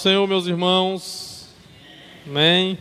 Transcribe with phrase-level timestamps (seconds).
[0.00, 1.46] Senhor, meus irmãos.
[2.26, 2.78] Amém.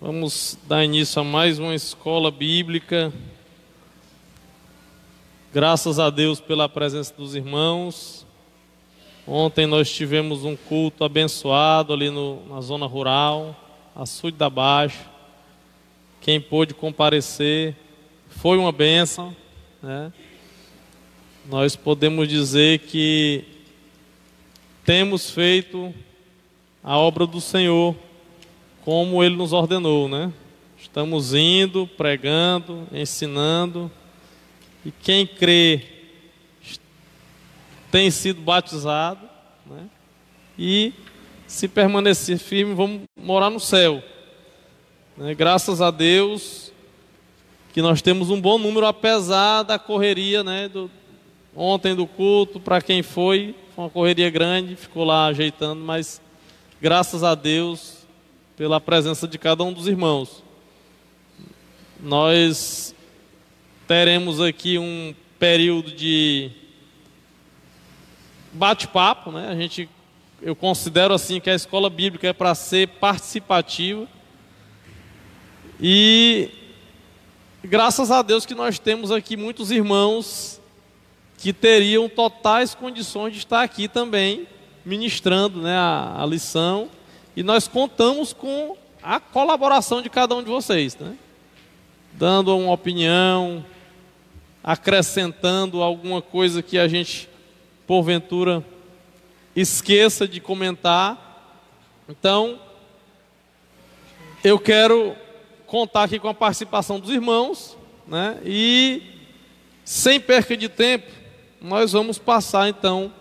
[0.00, 3.12] Vamos dar início a mais uma escola bíblica.
[5.52, 8.24] Graças a Deus pela presença dos irmãos.
[9.26, 13.56] Ontem nós tivemos um culto abençoado ali no, na zona rural,
[13.92, 15.04] açude da Baixa.
[16.20, 17.74] Quem pôde comparecer
[18.28, 19.34] foi uma bênção.
[19.82, 20.12] Né?
[21.46, 23.44] Nós podemos dizer que
[24.84, 25.92] temos feito
[26.82, 27.94] a obra do Senhor
[28.84, 30.32] como Ele nos ordenou, né?
[30.76, 33.90] Estamos indo, pregando, ensinando,
[34.84, 35.82] e quem crê
[37.90, 39.28] tem sido batizado,
[39.64, 39.88] né?
[40.58, 40.92] E
[41.46, 44.02] se permanecer firme, vamos morar no céu.
[45.16, 45.34] Né?
[45.34, 46.72] Graças a Deus
[47.72, 50.68] que nós temos um bom número, apesar da correria, né?
[50.68, 50.90] Do,
[51.54, 56.20] ontem do culto, para quem foi, foi uma correria grande, ficou lá ajeitando, mas
[56.82, 57.98] graças a Deus
[58.56, 60.42] pela presença de cada um dos irmãos.
[62.00, 62.92] Nós
[63.86, 66.50] teremos aqui um período de
[68.52, 69.48] bate-papo, né?
[69.48, 69.88] A gente
[70.40, 74.08] eu considero assim que a escola bíblica é para ser participativa.
[75.80, 76.50] E
[77.62, 80.60] graças a Deus que nós temos aqui muitos irmãos
[81.38, 84.48] que teriam totais condições de estar aqui também
[84.84, 86.88] ministrando né, a, a lição.
[87.36, 91.16] E nós contamos com a colaboração de cada um de vocês, né?
[92.12, 93.64] dando uma opinião,
[94.62, 97.28] acrescentando alguma coisa que a gente,
[97.86, 98.64] porventura,
[99.56, 101.60] esqueça de comentar.
[102.08, 102.60] Então,
[104.44, 105.16] eu quero
[105.66, 108.38] contar aqui com a participação dos irmãos, né?
[108.44, 109.02] E
[109.84, 111.10] sem perca de tempo,
[111.60, 113.12] nós vamos passar então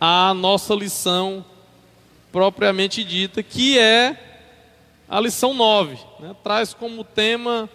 [0.00, 1.44] a nossa lição
[2.30, 4.16] propriamente dita, que é
[5.08, 5.98] a lição 9.
[6.20, 6.36] Né?
[6.42, 7.68] Traz como tema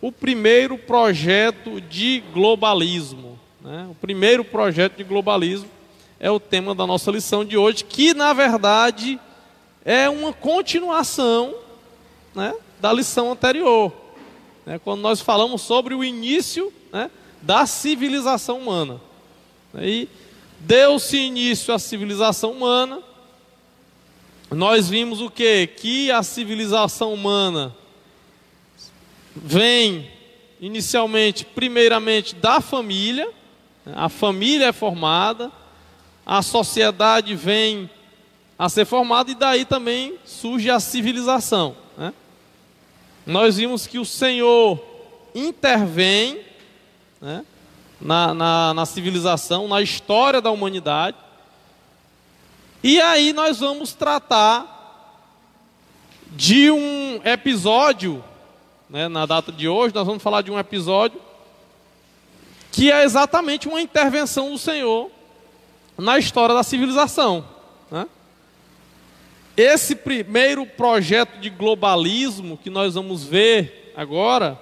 [0.00, 3.38] o primeiro projeto de globalismo.
[3.60, 3.88] Né?
[3.90, 5.68] O primeiro projeto de globalismo
[6.20, 9.18] é o tema da nossa lição de hoje, que na verdade
[9.84, 11.54] é uma continuação
[12.34, 13.92] né, da lição anterior.
[14.64, 14.78] Né?
[14.78, 17.10] Quando nós falamos sobre o início né,
[17.42, 19.00] da civilização humana.
[19.74, 20.08] E
[20.60, 23.00] deu-se início à civilização humana.
[24.50, 25.66] Nós vimos o que?
[25.66, 27.74] Que a civilização humana
[29.34, 30.10] vem
[30.60, 33.28] inicialmente, primeiramente, da família.
[33.94, 35.50] A família é formada,
[36.24, 37.88] a sociedade vem
[38.58, 41.76] a ser formada e daí também surge a civilização.
[41.96, 42.12] Né?
[43.24, 44.82] Nós vimos que o Senhor
[45.34, 46.40] intervém
[47.20, 47.44] né,
[48.00, 51.16] na, na, na civilização, na história da humanidade.
[52.82, 54.76] E aí nós vamos tratar
[56.30, 58.22] de um episódio,
[58.88, 61.20] né, na data de hoje, nós vamos falar de um episódio
[62.70, 65.10] que é exatamente uma intervenção do Senhor
[65.96, 67.44] na história da civilização.
[67.90, 68.06] Né?
[69.56, 74.60] Esse primeiro projeto de globalismo que nós vamos ver agora,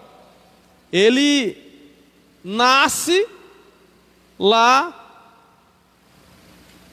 [0.91, 1.66] ele
[2.49, 3.27] nasce
[4.39, 4.95] lá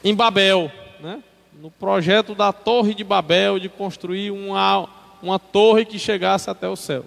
[0.02, 1.22] em Babel, né?
[1.60, 4.88] no projeto da Torre de Babel, de construir uma,
[5.22, 7.04] uma torre que chegasse até o céu.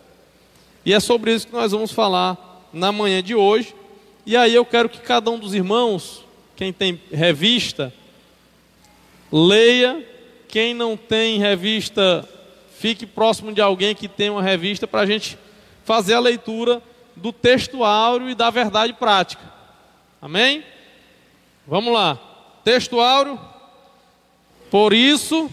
[0.86, 3.76] E é sobre isso que nós vamos falar na manhã de hoje.
[4.26, 6.24] E aí eu quero que cada um dos irmãos,
[6.56, 7.94] quem tem revista,
[9.30, 10.06] leia.
[10.48, 12.26] Quem não tem revista,
[12.80, 15.38] fique próximo de alguém que tem uma revista para a gente
[15.84, 16.82] fazer a leitura
[17.18, 19.44] do texto áureo e da verdade prática.
[20.22, 20.64] Amém?
[21.66, 22.18] Vamos lá.
[22.64, 23.40] Texto áureo.
[24.70, 25.50] Por isso.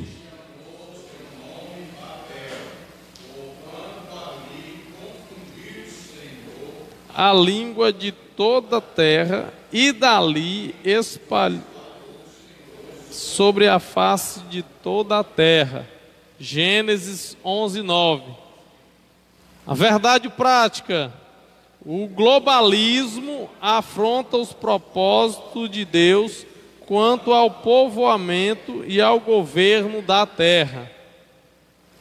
[7.16, 11.62] A língua de toda a terra e dali espalhou
[13.10, 15.88] sobre a face de toda a terra.
[16.38, 18.24] Gênesis 11, 9.
[19.66, 21.12] A verdade prática
[21.86, 26.46] o globalismo afronta os propósitos de Deus
[26.86, 30.90] quanto ao povoamento e ao governo da terra.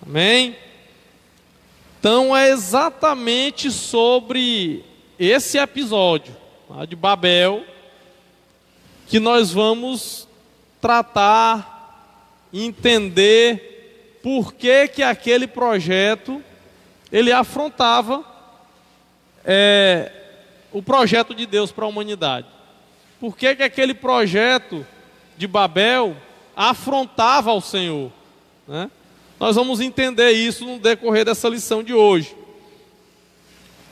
[0.05, 0.55] Amém?
[1.99, 4.83] Então é exatamente sobre
[5.19, 6.35] esse episódio
[6.67, 7.63] tá, de Babel
[9.07, 10.27] que nós vamos
[10.81, 12.09] tratar,
[12.53, 16.41] entender por que que aquele projeto
[17.11, 18.32] ele afrontava
[19.45, 20.11] é,
[20.71, 22.47] o projeto de Deus para a humanidade.
[23.19, 24.85] Por que, que aquele projeto
[25.37, 26.15] de Babel
[26.55, 28.11] afrontava ao Senhor.
[28.67, 28.89] Né?
[29.39, 32.35] Nós vamos entender isso no decorrer dessa lição de hoje.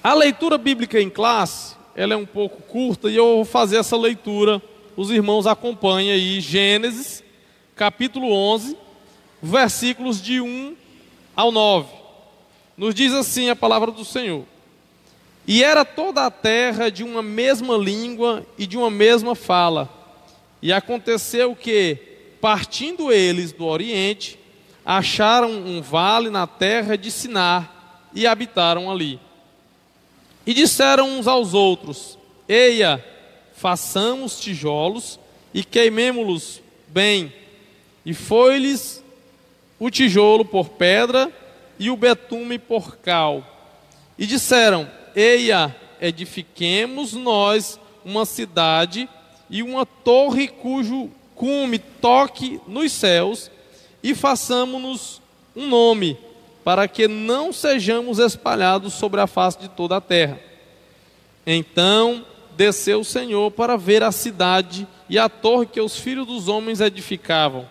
[0.03, 3.97] A leitura bíblica em classe, ela é um pouco curta e eu vou fazer essa
[3.97, 4.61] leitura.
[4.95, 7.23] Os irmãos acompanhem aí Gênesis,
[7.75, 8.77] capítulo 11,
[9.41, 10.75] versículos de 1
[11.35, 11.89] ao 9.
[12.77, 14.45] Nos diz assim a palavra do Senhor:
[15.47, 19.89] E era toda a terra de uma mesma língua e de uma mesma fala.
[20.61, 21.97] E aconteceu que,
[22.39, 24.37] partindo eles do oriente,
[24.85, 27.71] acharam um vale na terra de Sinar
[28.13, 29.19] e habitaram ali.
[30.45, 32.17] E disseram uns aos outros:
[32.47, 33.03] Eia,
[33.55, 35.19] façamos tijolos
[35.53, 37.33] e queimemo-los bem.
[38.05, 39.03] E foi-lhes
[39.79, 41.31] o tijolo por pedra
[41.79, 43.43] e o betume por cal.
[44.17, 49.07] E disseram: Eia, edifiquemos nós uma cidade
[49.49, 53.51] e uma torre cujo cume toque nos céus
[54.03, 55.21] e façamos-nos
[55.55, 56.17] um nome,
[56.63, 60.39] para que não sejamos espalhados sobre a face de toda a terra.
[61.45, 62.25] Então
[62.55, 66.79] desceu o Senhor para ver a cidade e a torre que os filhos dos homens
[66.79, 67.67] edificavam.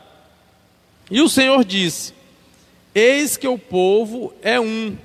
[1.11, 2.13] E o Senhor disse:
[2.95, 4.97] Eis que o povo é um,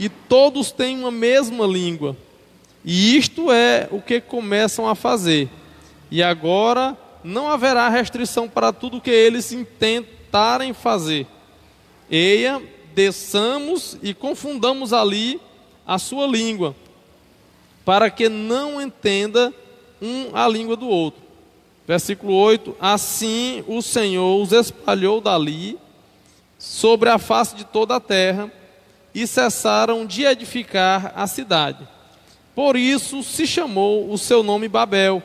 [0.00, 2.16] e todos têm uma mesma língua.
[2.82, 5.50] E isto é o que começam a fazer.
[6.10, 11.26] E agora não haverá restrição para tudo que eles intentarem fazer.
[12.10, 12.62] Eia,
[12.94, 15.38] desçamos e confundamos ali
[15.86, 16.74] a sua língua,
[17.84, 19.52] para que não entenda
[20.00, 21.20] um a língua do outro.
[21.86, 25.78] Versículo 8: Assim o Senhor os espalhou dali
[26.58, 28.50] sobre a face de toda a terra
[29.14, 31.86] e cessaram de edificar a cidade.
[32.54, 35.22] Por isso se chamou o seu nome Babel,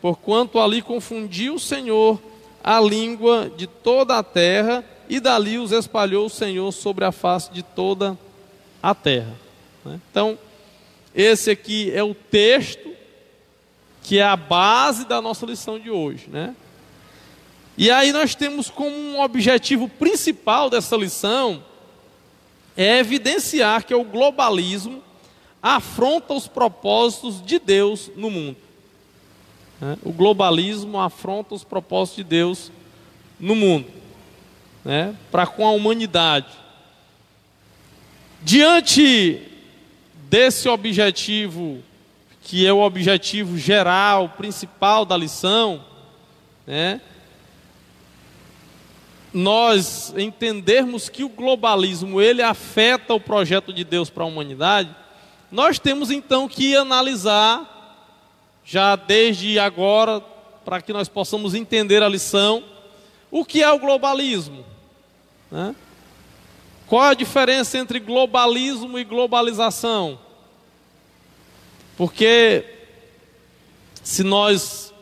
[0.00, 2.20] porquanto ali confundiu o Senhor
[2.62, 7.52] a língua de toda a terra e dali os espalhou o Senhor sobre a face
[7.52, 8.16] de toda
[8.82, 9.34] a terra.
[9.84, 10.00] Né?
[10.10, 10.38] Então,
[11.14, 12.90] esse aqui é o texto
[14.02, 16.56] que é a base da nossa lição de hoje, né?
[17.76, 21.62] E aí nós temos como um objetivo principal dessa lição
[22.76, 25.02] é evidenciar que o globalismo
[25.62, 28.56] afronta os propósitos de Deus no mundo.
[29.80, 29.98] Né?
[30.02, 32.72] O globalismo afronta os propósitos de Deus
[33.38, 33.86] no mundo,
[34.84, 35.14] né?
[35.30, 36.48] para com a humanidade.
[38.42, 39.40] Diante
[40.28, 41.82] desse objetivo,
[42.42, 45.84] que é o objetivo geral, principal da lição,
[46.66, 47.00] né?
[49.32, 54.94] Nós entendermos que o globalismo ele afeta o projeto de Deus para a humanidade,
[55.50, 57.68] nós temos então que analisar
[58.64, 60.20] já desde agora
[60.64, 62.62] para que nós possamos entender a lição
[63.30, 64.62] o que é o globalismo,
[65.50, 65.74] né?
[66.86, 70.18] Qual a diferença entre globalismo e globalização?
[71.96, 72.66] Porque
[74.02, 74.92] se nós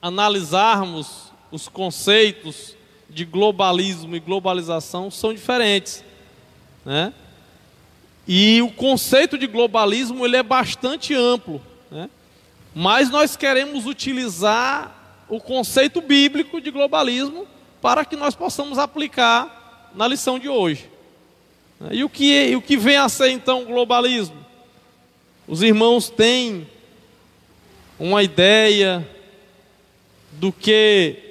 [0.00, 2.74] analisarmos os conceitos
[3.14, 6.04] de globalismo e globalização são diferentes,
[6.84, 7.14] né?
[8.26, 12.10] E o conceito de globalismo ele é bastante amplo, né?
[12.74, 17.46] Mas nós queremos utilizar o conceito bíblico de globalismo
[17.80, 20.90] para que nós possamos aplicar na lição de hoje.
[21.92, 24.44] E o que, e o que vem a ser então globalismo?
[25.46, 26.66] Os irmãos têm
[27.98, 29.06] uma ideia
[30.32, 31.23] do que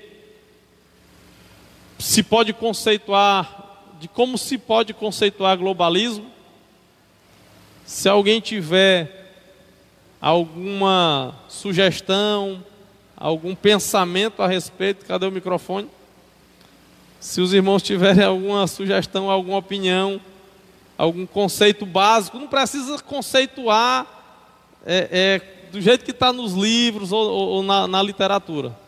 [2.03, 6.25] se pode conceituar, de como se pode conceituar globalismo.
[7.85, 9.31] Se alguém tiver
[10.19, 12.61] alguma sugestão,
[13.15, 15.87] algum pensamento a respeito, cadê o microfone?
[17.21, 20.19] Se os irmãos tiverem alguma sugestão, alguma opinião,
[20.97, 24.05] algum conceito básico, não precisa conceituar
[24.85, 28.82] é, é, do jeito que está nos livros ou, ou na, na literatura.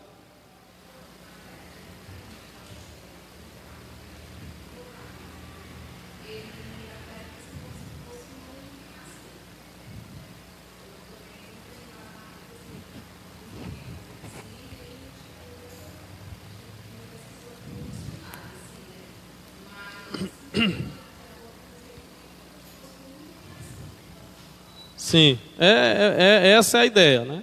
[25.15, 27.41] Sim, é, é, é, essa é a ideia, né?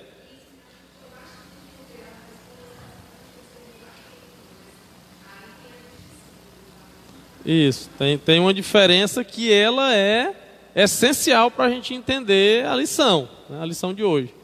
[7.46, 10.34] Isso, tem, tem uma diferença que ela é
[10.76, 14.34] essencial para a gente entender a lição, né, a lição de hoje.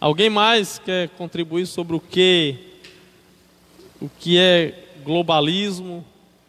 [0.00, 2.78] Alguém mais quer contribuir sobre o que,
[4.00, 6.06] o que é globalismo?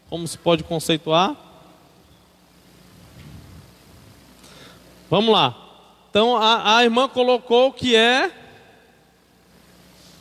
[0.08, 1.36] Como se pode conceituar?
[5.10, 5.71] Vamos lá.
[6.12, 8.30] Então a, a irmã colocou que é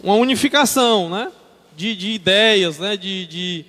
[0.01, 1.33] uma unificação, né?
[1.77, 2.97] De, de ideias, né?
[2.97, 3.65] De, de,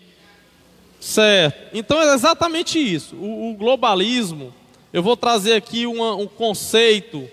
[1.00, 1.76] certo.
[1.76, 3.16] Então é exatamente isso.
[3.16, 4.54] O, o globalismo.
[4.94, 7.28] Eu vou trazer aqui uma, um conceito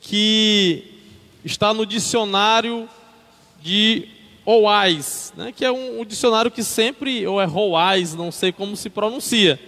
[0.00, 0.84] que
[1.44, 2.88] está no dicionário
[3.60, 4.06] de
[4.46, 5.50] OAIS, né?
[5.50, 9.58] Que é um, um dicionário que sempre ou é ROAIS, não sei como se pronuncia.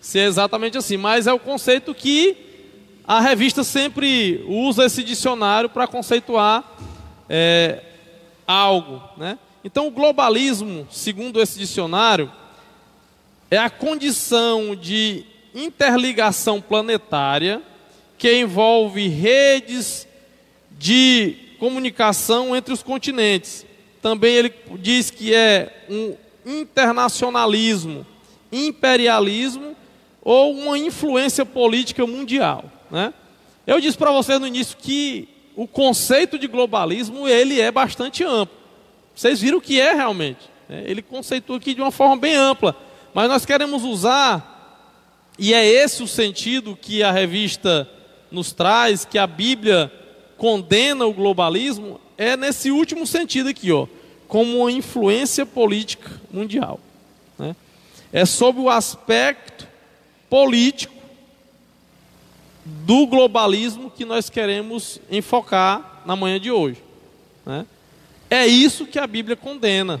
[0.00, 2.49] Se é exatamente assim, mas é o conceito que
[3.10, 6.62] a revista sempre usa esse dicionário para conceituar
[7.28, 7.82] é,
[8.46, 9.02] algo.
[9.16, 9.36] Né?
[9.64, 12.30] Então, o globalismo, segundo esse dicionário,
[13.50, 17.60] é a condição de interligação planetária
[18.16, 20.06] que envolve redes
[20.78, 23.66] de comunicação entre os continentes.
[24.00, 26.14] Também ele diz que é um
[26.46, 28.06] internacionalismo,
[28.52, 29.74] imperialismo
[30.22, 32.70] ou uma influência política mundial.
[32.90, 33.12] Né?
[33.66, 38.56] Eu disse para vocês no início que o conceito de globalismo ele é bastante amplo.
[39.14, 40.40] Vocês viram o que é realmente.
[40.68, 40.84] Né?
[40.86, 42.74] Ele conceitua aqui de uma forma bem ampla.
[43.12, 47.88] Mas nós queremos usar, e é esse o sentido que a revista
[48.30, 49.92] nos traz, que a Bíblia
[50.36, 53.86] condena o globalismo, é nesse último sentido aqui, ó,
[54.28, 56.78] como uma influência política mundial.
[57.38, 57.56] Né?
[58.12, 59.66] É sobre o aspecto
[60.28, 60.99] político
[62.70, 66.78] do globalismo que nós queremos enfocar na manhã de hoje.
[67.44, 67.66] Né?
[68.28, 70.00] É isso que a Bíblia condena.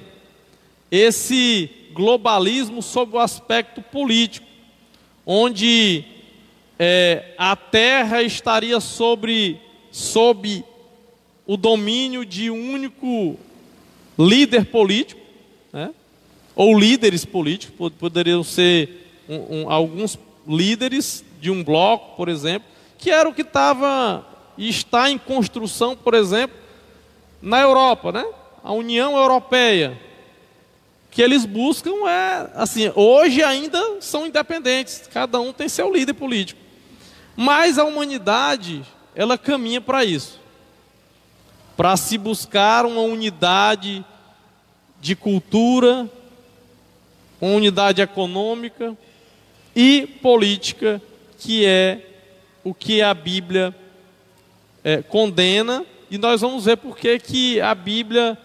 [0.90, 4.46] Esse globalismo sob o aspecto político,
[5.26, 6.04] onde
[6.78, 9.60] é, a terra estaria sobre,
[9.90, 10.64] sob
[11.46, 13.36] o domínio de um único
[14.18, 15.20] líder político,
[15.72, 15.90] né?
[16.54, 22.68] ou líderes políticos, poderiam ser um, um, alguns líderes de um bloco, por exemplo,
[22.98, 26.56] que era o que estava e está em construção, por exemplo,
[27.40, 28.26] na Europa, né?
[28.62, 29.98] A União Europeia,
[31.10, 36.60] que eles buscam é assim, hoje ainda são independentes, cada um tem seu líder político.
[37.34, 40.38] Mas a humanidade, ela caminha para isso.
[41.74, 44.04] Para se buscar uma unidade
[45.00, 46.06] de cultura,
[47.40, 48.94] uma unidade econômica
[49.74, 51.00] e política
[51.40, 52.06] que é
[52.62, 53.74] o que a Bíblia
[54.84, 58.36] é, condena, e nós vamos ver por que a Bíblia,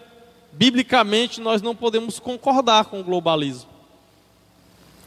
[0.53, 3.69] biblicamente, nós não podemos concordar com o globalismo.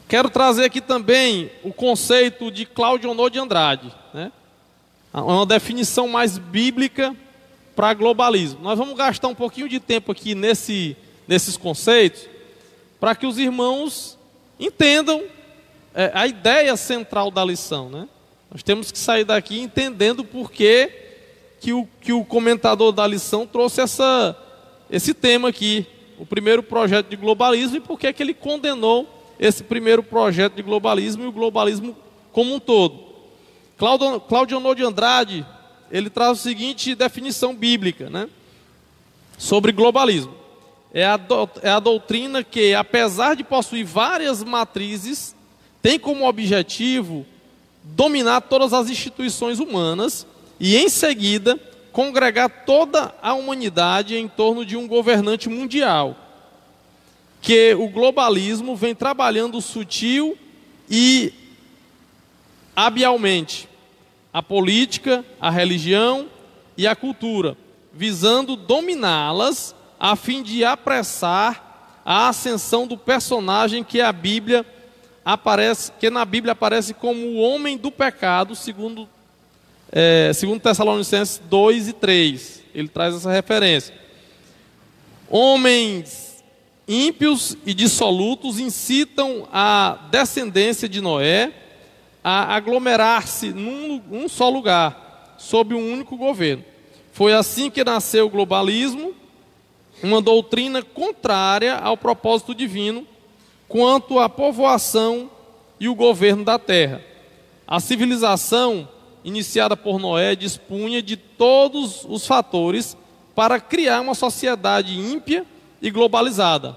[0.06, 4.30] Quero trazer aqui também o conceito de Cláudio Honor de Andrade, né?
[5.12, 7.16] É uma definição mais bíblica
[7.74, 8.60] para globalismo.
[8.60, 10.94] Nós vamos gastar um pouquinho de tempo aqui nesse,
[11.26, 12.28] nesses conceitos,
[13.00, 14.18] para que os irmãos
[14.60, 15.22] entendam
[15.94, 18.08] é, a ideia central da lição, né?
[18.50, 20.90] Nós temos que sair daqui entendendo por que,
[21.60, 24.36] que, o, que o comentador da lição trouxe essa,
[24.90, 25.86] esse tema aqui,
[26.18, 29.06] o primeiro projeto de globalismo, e por que, que ele condenou
[29.38, 31.96] esse primeiro projeto de globalismo e o globalismo
[32.32, 33.08] como um todo.
[33.76, 35.46] Claudio, Claudio de Andrade,
[35.90, 38.28] ele traz a seguinte definição bíblica, né?
[39.36, 40.34] Sobre globalismo.
[40.92, 45.36] É a, do, é a doutrina que, apesar de possuir várias matrizes,
[45.88, 47.24] tem como objetivo
[47.82, 50.26] dominar todas as instituições humanas
[50.60, 51.58] e, em seguida,
[51.92, 56.14] congregar toda a humanidade em torno de um governante mundial.
[57.40, 60.36] Que o globalismo vem trabalhando sutil
[60.90, 61.32] e
[62.76, 63.66] habilmente
[64.30, 66.28] a política, a religião
[66.76, 67.56] e a cultura,
[67.94, 74.66] visando dominá-las a fim de apressar a ascensão do personagem que a Bíblia
[75.28, 79.06] aparece, que na Bíblia aparece como o homem do pecado, segundo,
[79.92, 82.62] é, segundo Tessalonicenses 2 e 3.
[82.74, 83.94] Ele traz essa referência.
[85.28, 86.42] Homens
[86.88, 91.52] ímpios e dissolutos incitam a descendência de Noé
[92.24, 96.64] a aglomerar-se num, num só lugar, sob um único governo.
[97.12, 99.12] Foi assim que nasceu o globalismo,
[100.02, 103.06] uma doutrina contrária ao propósito divino
[103.68, 105.30] quanto à povoação
[105.78, 107.02] e o governo da terra.
[107.66, 108.88] A civilização
[109.22, 112.96] iniciada por Noé dispunha de todos os fatores
[113.34, 115.44] para criar uma sociedade ímpia
[115.80, 116.76] e globalizada.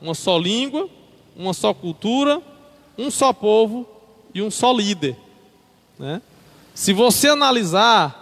[0.00, 0.88] Uma só língua,
[1.36, 2.42] uma só cultura,
[2.98, 3.88] um só povo
[4.34, 5.16] e um só líder.
[5.98, 6.20] Né?
[6.74, 8.18] Se você analisar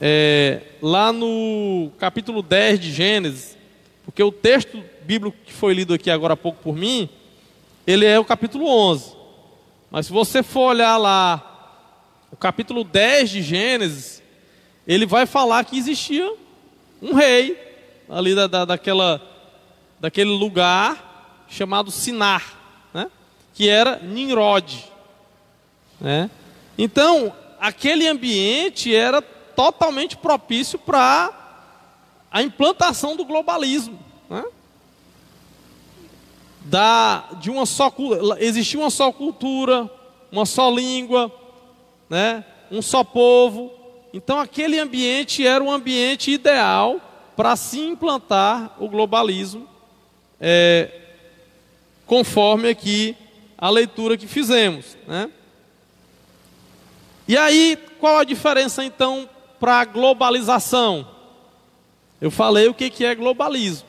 [0.00, 3.56] é, lá no capítulo 10 de Gênesis,
[4.04, 7.08] porque o texto bíblico que foi lido aqui agora há pouco por mim,
[7.86, 9.12] ele é o capítulo 11.
[9.90, 14.22] Mas se você for olhar lá, o capítulo 10 de Gênesis,
[14.86, 16.34] ele vai falar que existia
[17.00, 17.56] um rei
[18.08, 19.20] ali da, da, daquela,
[20.00, 22.42] daquele lugar chamado Sinar,
[22.92, 23.10] né?
[23.52, 24.84] que era Nimrod.
[26.00, 26.30] Né?
[26.76, 31.32] Então, aquele ambiente era totalmente propício para
[32.30, 33.98] a implantação do globalismo.
[34.28, 34.44] Né?
[36.64, 37.92] Da, de uma só
[38.38, 39.90] existia uma só cultura,
[40.32, 41.30] uma só língua,
[42.08, 42.44] né?
[42.70, 43.70] um só povo.
[44.12, 47.00] Então aquele ambiente era um ambiente ideal
[47.36, 49.68] para se implantar o globalismo,
[50.40, 50.90] é,
[52.06, 53.16] conforme aqui
[53.58, 54.96] a leitura que fizemos.
[55.06, 55.30] Né?
[57.26, 59.28] E aí, qual a diferença então
[59.58, 61.08] para a globalização?
[62.20, 63.88] Eu falei o que, que é globalismo?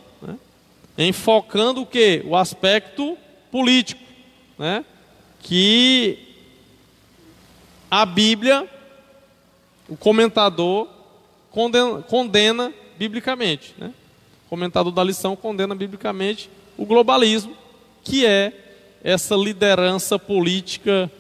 [0.98, 2.24] Enfocando o que?
[2.26, 3.18] O aspecto
[3.52, 4.02] político,
[4.58, 4.86] né?
[5.42, 6.20] que
[7.90, 8.68] a Bíblia,
[9.88, 10.88] o comentador,
[11.52, 13.74] condena, condena biblicamente.
[13.78, 13.94] Né?
[14.46, 17.56] O comentador da lição condena biblicamente o globalismo,
[18.04, 18.54] que é
[19.04, 21.12] essa liderança política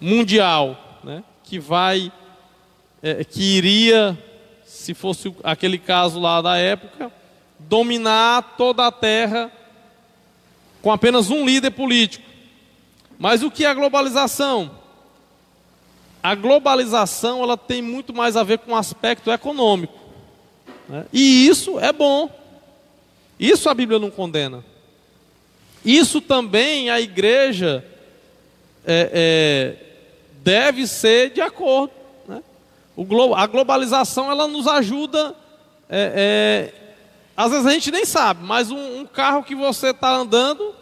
[0.00, 2.12] mundial, né, que vai,
[3.02, 4.18] é, que iria,
[4.66, 7.10] se fosse aquele caso lá da época,
[7.68, 9.50] dominar toda a terra
[10.80, 12.24] com apenas um líder político.
[13.18, 14.78] Mas o que é a globalização?
[16.22, 19.98] A globalização ela tem muito mais a ver com o aspecto econômico.
[20.88, 21.06] Né?
[21.12, 22.30] E isso é bom.
[23.38, 24.64] Isso a Bíblia não condena.
[25.84, 27.84] Isso também a igreja
[28.84, 29.86] é, é,
[30.42, 31.92] deve ser de acordo.
[32.26, 32.42] Né?
[32.96, 35.34] O, a globalização ela nos ajuda.
[35.88, 36.81] É, é,
[37.36, 40.74] às vezes a gente nem sabe, mas um, um carro que você está andando,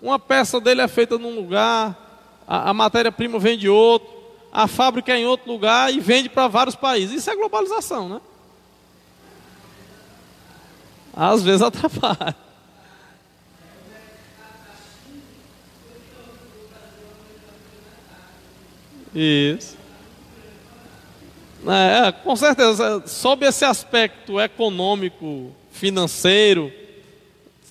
[0.00, 4.08] uma peça dele é feita num lugar, a, a matéria-prima vem de outro,
[4.52, 7.16] a fábrica é em outro lugar e vende para vários países.
[7.16, 8.20] Isso é globalização, né?
[11.14, 12.34] Às vezes atrapalha.
[19.14, 19.78] Isso.
[21.66, 26.70] É, com certeza, sob esse aspecto econômico, financeiro,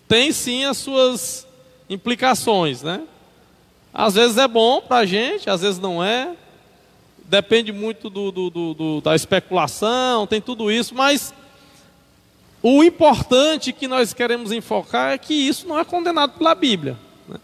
[0.08, 1.48] tem sim as suas
[1.88, 3.04] implicações, né?
[3.94, 6.36] Às vezes é bom para a gente, às vezes não é.
[7.26, 11.32] Depende muito do, do, do, da especulação, tem tudo isso, mas
[12.64, 16.98] o importante que nós queremos enfocar é que isso não é condenado pela Bíblia.
[17.28, 17.38] Né?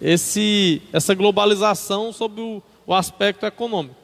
[0.00, 3.97] Esse, essa globalização sobre o, o aspecto econômico.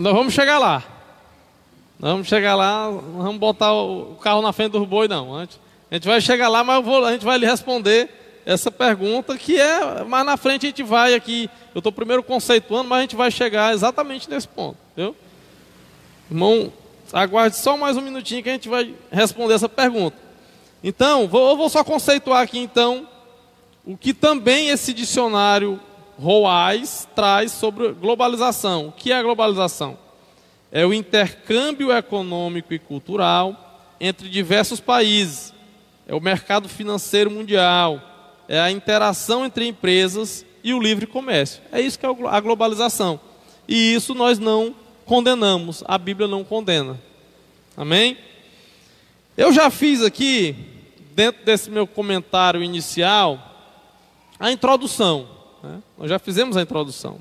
[0.00, 0.82] Nós vamos chegar lá.
[1.98, 5.36] Nós vamos chegar lá, não vamos botar o carro na frente do boi, não.
[5.36, 5.46] A
[5.92, 8.08] gente vai chegar lá, mas vou, a gente vai lhe responder
[8.46, 11.50] essa pergunta, que é, mais na frente a gente vai aqui.
[11.74, 14.78] Eu estou primeiro conceituando, mas a gente vai chegar exatamente nesse ponto.
[14.96, 15.14] Viu?
[16.30, 16.72] Irmão,
[17.12, 20.16] Aguarde só mais um minutinho que a gente vai responder essa pergunta.
[20.82, 23.06] Então, vou, eu vou só conceituar aqui então
[23.84, 25.78] o que também esse dicionário
[26.20, 28.88] Roais traz sobre globalização.
[28.88, 29.96] O que é a globalização?
[30.70, 35.54] É o intercâmbio econômico e cultural entre diversos países.
[36.06, 38.00] É o mercado financeiro mundial.
[38.46, 41.62] É a interação entre empresas e o livre comércio.
[41.72, 43.18] É isso que é a globalização.
[43.66, 44.74] E isso nós não
[45.06, 47.00] condenamos, a Bíblia não condena.
[47.76, 48.18] Amém?
[49.36, 50.54] Eu já fiz aqui,
[51.14, 53.38] dentro desse meu comentário inicial,
[54.38, 55.39] a introdução.
[55.62, 55.82] Né?
[55.98, 57.18] Nós já fizemos a introdução.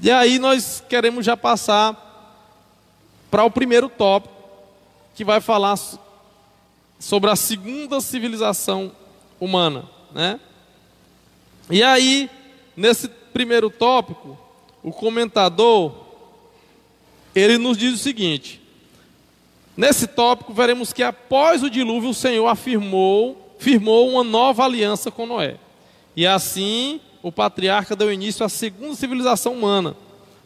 [0.00, 2.00] E aí nós queremos já passar
[3.30, 4.34] para o primeiro tópico,
[5.14, 5.78] que vai falar
[6.98, 8.92] sobre a segunda civilização
[9.40, 9.84] humana.
[10.12, 10.40] Né?
[11.70, 12.30] E aí,
[12.76, 14.38] nesse primeiro tópico,
[14.82, 16.04] o comentador
[17.34, 18.60] ele nos diz o seguinte:
[19.76, 25.26] nesse tópico veremos que após o dilúvio o Senhor afirmou, firmou uma nova aliança com
[25.26, 25.56] Noé.
[26.14, 29.96] E assim o patriarca deu início à segunda civilização humana.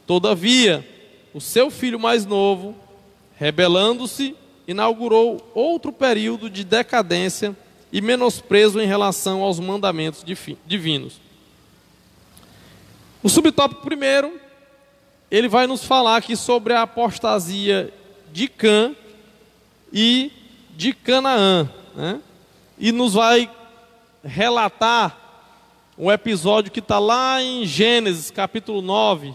[0.06, 0.88] Todavia,
[1.34, 2.72] o seu filho mais novo,
[3.36, 4.36] rebelando-se,
[4.66, 7.56] inaugurou outro período de decadência
[7.92, 10.24] e menosprezo em relação aos mandamentos
[10.64, 11.20] divinos.
[13.24, 14.40] O subtópico primeiro
[15.28, 17.92] ele vai nos falar aqui sobre a apostasia
[18.32, 18.94] de Cã
[19.92, 20.30] e
[20.76, 22.20] de Canaã, né?
[22.78, 23.50] e nos vai
[24.22, 25.27] relatar
[25.98, 29.34] um episódio que está lá em Gênesis, capítulo 9,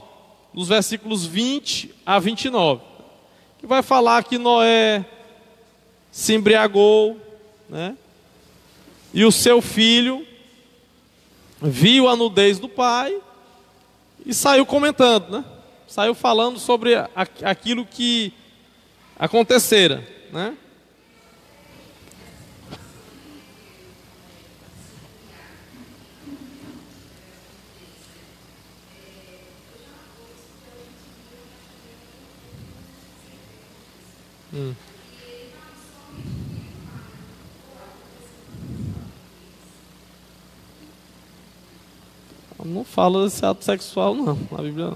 [0.53, 2.81] dos versículos 20 a 29,
[3.59, 5.05] que vai falar que Noé
[6.09, 7.19] se embriagou,
[7.67, 7.97] né?
[9.13, 10.25] E o seu filho
[11.61, 13.19] viu a nudez do pai
[14.25, 15.45] e saiu comentando, né?
[15.85, 16.93] Saiu falando sobre
[17.43, 18.31] aquilo que
[19.19, 20.55] acontecera, né?
[34.53, 34.73] Hum.
[42.65, 44.37] Não fala desse ato sexual, não.
[44.57, 44.95] A Bíblia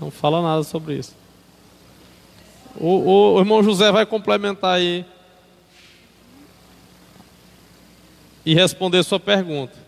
[0.00, 1.14] não fala nada sobre isso.
[2.76, 5.04] O, o, o irmão José vai complementar aí
[8.44, 9.81] e responder sua pergunta.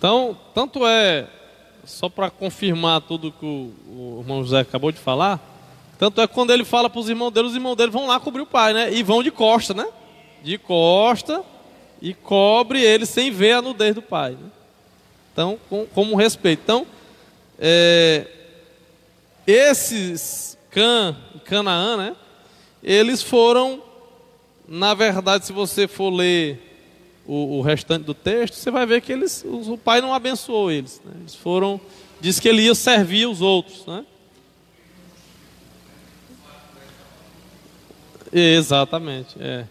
[0.00, 1.28] Então, tanto é,
[1.84, 5.38] só para confirmar tudo que o, o, irmão José acabou de falar,
[5.98, 8.18] tanto é que quando ele fala para os irmãos dele, os irmãos dele vão lá
[8.18, 8.90] cobrir o pai, né?
[8.94, 9.86] E vão de costa, né?
[10.42, 11.44] De costa
[12.00, 14.30] e cobre ele sem ver a nudez do pai.
[14.30, 14.50] Né?
[15.34, 16.62] Então, com, como respeito.
[16.64, 16.86] Então,
[17.58, 18.26] é,
[19.46, 22.16] esses Can, Canaã, né?
[22.82, 23.82] Eles foram,
[24.66, 26.69] na verdade, se você for ler
[27.30, 31.00] o, o, restante do texto, você vai ver que eles, o, pai não abençoou eles.
[31.04, 31.12] Né?
[31.20, 31.80] Eles foram,
[32.20, 33.86] diz que ele ia servir os outros.
[33.86, 34.04] Né?
[38.32, 39.64] Exatamente, é.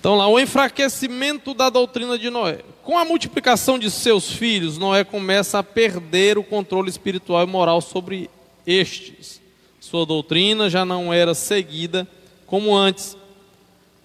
[0.00, 2.60] Então lá, o enfraquecimento da doutrina de Noé.
[2.82, 7.82] Com a multiplicação de seus filhos, Noé começa a perder o controle espiritual e moral
[7.82, 8.30] sobre
[8.66, 9.41] estes.
[9.82, 12.06] Sua doutrina já não era seguida
[12.46, 13.16] como antes.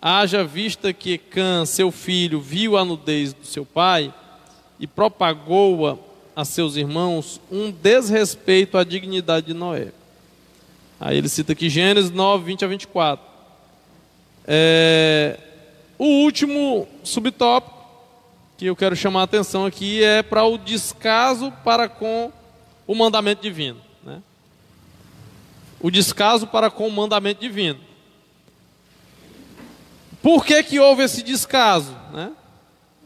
[0.02, 4.12] Haja vista que Cã, seu filho, viu a nudez do seu pai
[4.80, 6.00] e propagou-a
[6.36, 9.90] a seus irmãos, um desrespeito à dignidade de Noé.
[11.00, 13.26] Aí ele cita aqui Gênesis 9, 20 a 24.
[14.48, 15.40] É,
[16.00, 17.78] o último subtópico
[18.58, 22.32] que eu quero chamar a atenção aqui é para o descaso para com
[22.88, 23.87] o mandamento divino
[25.80, 27.80] o descaso para com o mandamento divino.
[30.22, 31.96] Por que, que houve esse descaso?
[32.12, 32.32] Né?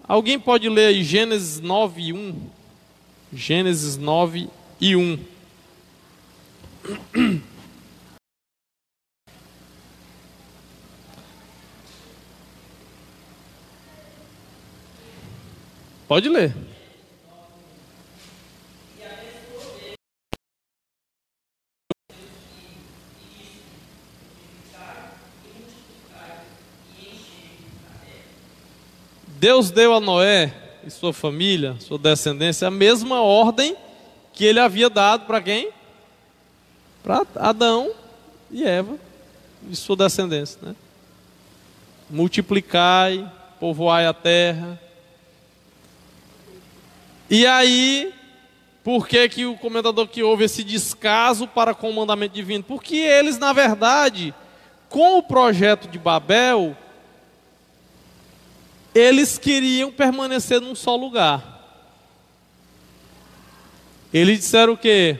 [0.07, 2.49] Alguém pode ler aí Gênesis 9 e 1?
[3.33, 5.19] Gênesis 9 e 1.
[16.07, 16.53] Pode ler.
[29.41, 30.53] Deus deu a Noé
[30.85, 33.75] e sua família, sua descendência, a mesma ordem
[34.33, 35.71] que ele havia dado para quem?
[37.01, 37.91] Para Adão
[38.51, 38.99] e Eva
[39.67, 40.59] e sua descendência.
[40.61, 40.75] Né?
[42.07, 43.27] Multiplicai,
[43.59, 44.79] povoai a terra.
[47.27, 48.13] E aí,
[48.83, 52.63] por que, que o comentador que houve esse descaso para com o mandamento divino?
[52.63, 54.35] Porque eles, na verdade,
[54.87, 56.77] com o projeto de Babel,
[58.93, 61.51] eles queriam permanecer num só lugar.
[64.13, 65.17] Eles disseram o quê?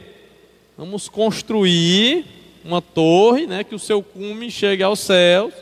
[0.78, 2.26] Vamos construir
[2.64, 5.54] uma torre, né, que o seu cume chegue aos céus,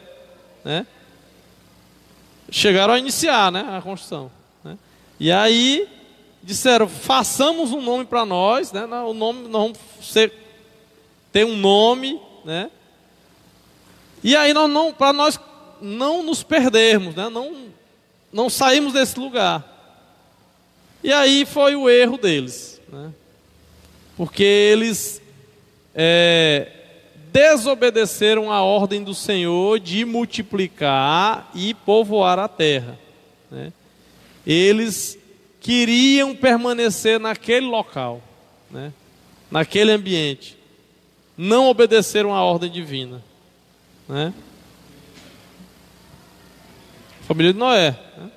[0.63, 0.85] né?
[2.51, 4.31] Chegaram a iniciar, né, a construção.
[4.63, 4.77] Né?
[5.19, 5.87] E aí
[6.41, 8.85] disseram: façamos um nome para nós, né?
[8.85, 10.33] O nome nós vamos ser,
[11.31, 12.71] ter um nome, né?
[14.23, 15.39] E aí nós não, para nós
[15.79, 17.29] não nos perdermos, né?
[17.29, 17.69] Não,
[18.31, 19.65] não saímos desse lugar.
[21.03, 23.11] E aí foi o erro deles, né?
[24.17, 25.21] Porque eles
[25.95, 26.71] é,
[27.31, 32.99] desobedeceram a ordem do Senhor de multiplicar e povoar a terra.
[33.49, 33.71] Né?
[34.45, 35.17] Eles
[35.61, 38.21] queriam permanecer naquele local,
[38.69, 38.91] né?
[39.49, 40.57] naquele ambiente.
[41.37, 43.23] Não obedeceram à ordem divina.
[44.07, 44.33] Né?
[47.29, 47.95] Família de Noé.
[48.17, 48.31] Né?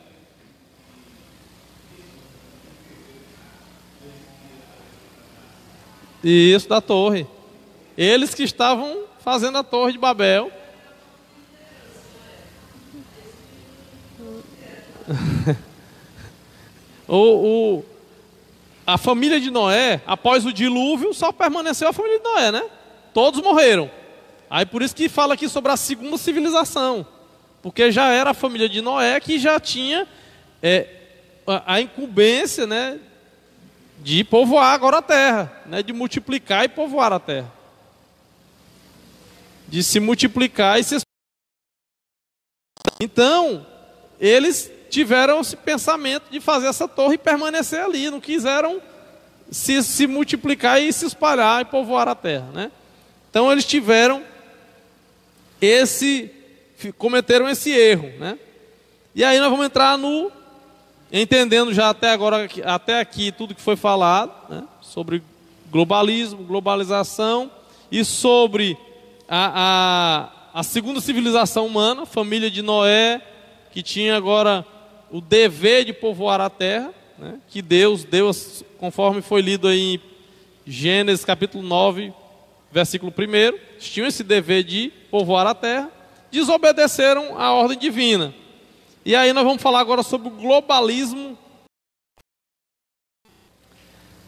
[6.22, 7.26] Isso, da torre.
[7.96, 10.52] Eles que estavam fazendo a torre de Babel.
[17.08, 17.84] o, o,
[18.86, 22.62] a família de Noé, após o dilúvio, só permaneceu a família de Noé, né?
[23.14, 23.90] Todos morreram.
[24.50, 27.06] Aí por isso que fala aqui sobre a segunda civilização.
[27.62, 30.06] Porque já era a família de Noé que já tinha
[30.62, 30.88] é,
[31.46, 32.98] a, a incumbência né,
[34.00, 37.52] de povoar agora a terra, né, de multiplicar e povoar a terra.
[39.68, 41.00] De se multiplicar e se
[43.00, 43.66] Então,
[44.20, 48.82] eles tiveram esse pensamento de fazer essa torre e permanecer ali, não quiseram
[49.50, 52.70] se, se multiplicar e se espalhar e povoar a terra, né?
[53.30, 54.22] Então eles tiveram
[55.60, 56.30] esse,
[56.90, 58.38] cometeram esse erro, né?
[59.14, 60.32] E aí nós vamos entrar no,
[61.12, 64.64] entendendo já até agora, até aqui tudo que foi falado, né?
[64.80, 65.22] Sobre
[65.70, 67.50] globalismo, globalização
[67.90, 68.76] e sobre
[69.28, 73.20] a, a, a segunda civilização humana, família de Noé,
[73.70, 74.66] que tinha agora
[75.10, 80.00] o dever de povoar a terra, né, que Deus, Deus, conforme foi lido aí em
[80.66, 82.12] Gênesis capítulo 9,
[82.70, 85.90] versículo 1, tinham esse dever de povoar a terra,
[86.32, 88.34] desobedeceram à ordem divina.
[89.04, 91.38] E aí nós vamos falar agora sobre o globalismo.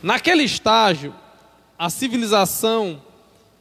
[0.00, 1.12] Naquele estágio,
[1.76, 3.02] a civilização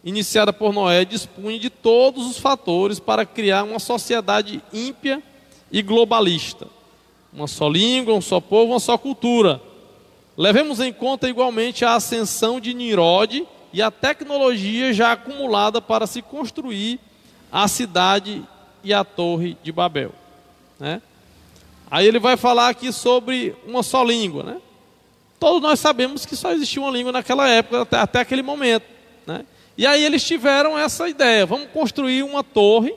[0.03, 5.23] iniciada por Noé dispunha de todos os fatores para criar uma sociedade ímpia
[5.71, 6.67] e globalista
[7.33, 9.59] uma só língua, um só povo, uma só cultura.
[10.37, 16.21] Levemos em conta igualmente a ascensão de Nirod e a tecnologia já acumulada para se
[16.21, 16.99] construir
[17.53, 18.43] a cidade
[18.83, 20.11] e a torre de Babel.
[20.79, 20.99] Né?
[21.89, 24.41] Aí ele vai falar aqui sobre uma só língua.
[24.41, 24.57] Né?
[25.39, 28.85] Todos nós sabemos que só existia uma língua naquela época, até, até aquele momento.
[29.27, 29.45] Né?
[29.77, 32.95] E aí eles tiveram essa ideia: vamos construir uma torre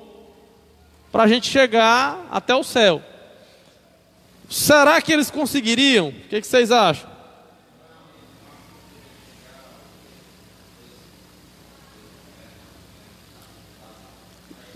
[1.13, 3.03] para a gente chegar até o céu.
[4.49, 6.09] Será que eles conseguiriam?
[6.09, 7.11] O que, que vocês acham?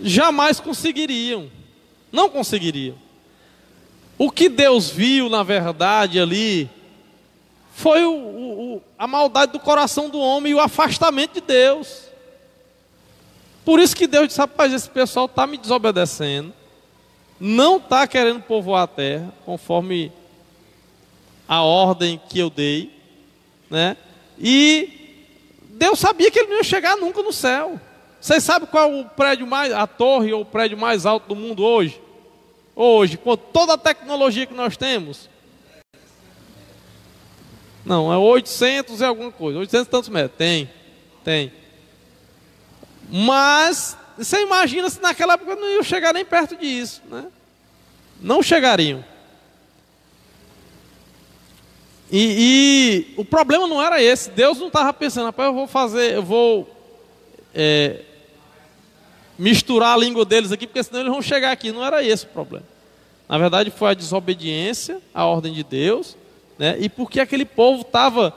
[0.01, 1.49] Jamais conseguiriam.
[2.11, 2.95] Não conseguiriam.
[4.17, 6.69] O que Deus viu, na verdade, ali,
[7.73, 12.03] foi o, o, a maldade do coração do homem e o afastamento de Deus.
[13.63, 16.53] Por isso que Deus disse: rapaz, esse pessoal está me desobedecendo
[17.41, 20.11] não está querendo povoar a terra, conforme
[21.47, 22.95] a ordem que eu dei,
[23.67, 23.97] né?
[24.37, 25.25] E
[25.69, 27.81] Deus sabia que ele não ia chegar nunca no céu.
[28.21, 31.35] Vocês sabem qual é o prédio mais, a torre ou o prédio mais alto do
[31.35, 31.99] mundo hoje?
[32.75, 35.27] Hoje, com toda a tecnologia que nós temos?
[37.83, 40.37] Não, é 800 e alguma coisa, 800 e tantos metros.
[40.37, 40.69] Tem,
[41.23, 41.51] tem.
[43.09, 47.25] Mas você imagina se naquela época não iam chegar nem perto disso, né?
[48.21, 49.03] Não chegariam.
[52.11, 54.29] E, e, o problema não era esse.
[54.29, 56.69] Deus não estava pensando, rapaz, eu vou fazer, eu vou
[57.53, 58.01] é,
[59.41, 61.71] misturar a língua deles aqui, porque senão eles vão chegar aqui.
[61.71, 62.65] Não era esse o problema.
[63.27, 66.15] Na verdade, foi a desobediência à ordem de Deus,
[66.59, 66.77] né?
[66.79, 68.31] E porque aquele povo estava.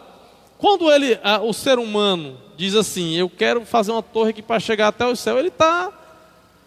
[0.57, 4.59] Quando ele, a, o ser humano diz assim, eu quero fazer uma torre aqui para
[4.59, 5.93] chegar até o céu, ele está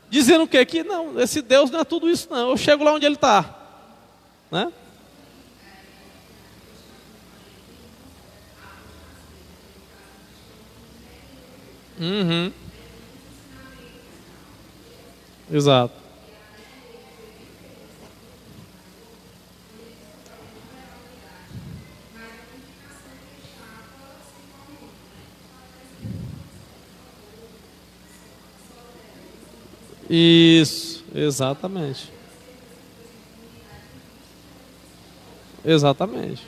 [0.08, 0.64] dizendo o quê?
[0.66, 2.52] Que não, esse Deus não é tudo isso, não.
[2.52, 3.56] Eu chego lá onde ele está,
[4.52, 4.72] né?
[12.00, 12.52] Uhum.
[15.52, 16.08] Exato.
[30.10, 32.12] Isso, exatamente.
[35.66, 36.42] Exatamente.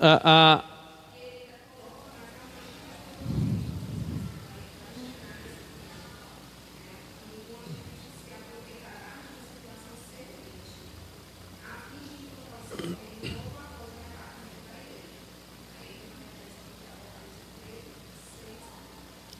[0.00, 0.64] A, a,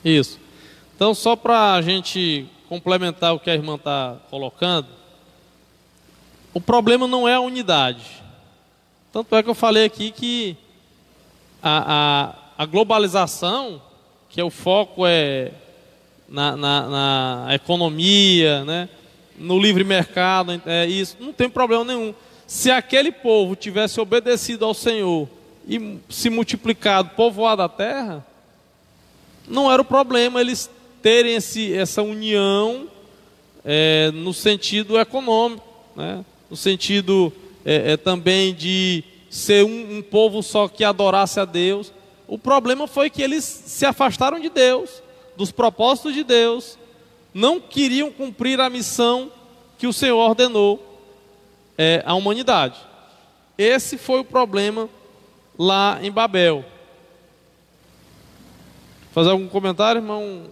[0.08, 0.40] Isso.
[0.96, 4.88] Então, só para a gente complementar o que a irmã está colocando,
[6.54, 8.04] o problema não é a unidade.
[9.12, 10.56] Tanto é que eu falei aqui que
[11.62, 13.82] a, a, a globalização,
[14.30, 15.52] que é o foco é
[16.28, 18.88] na, na, na, economia, né?
[19.36, 22.14] no livre mercado, é isso, não tem problema nenhum.
[22.46, 25.28] Se aquele povo tivesse obedecido ao Senhor
[25.66, 28.26] e se multiplicado, povoado a terra,
[29.48, 30.70] não era o problema eles
[31.02, 32.88] terem esse, essa união
[33.64, 35.64] é, no sentido econômico,
[35.96, 36.24] né?
[36.50, 37.32] no sentido
[37.64, 41.92] é, é, também de ser um, um povo só que adorasse a Deus.
[42.26, 45.02] O problema foi que eles se afastaram de Deus,
[45.36, 46.78] dos propósitos de Deus,
[47.32, 49.30] não queriam cumprir a missão
[49.78, 50.82] que o Senhor ordenou
[51.76, 52.76] é, à humanidade.
[53.56, 54.88] Esse foi o problema
[55.58, 56.64] lá em Babel.
[59.18, 60.48] Fazer algum comentário, irmão?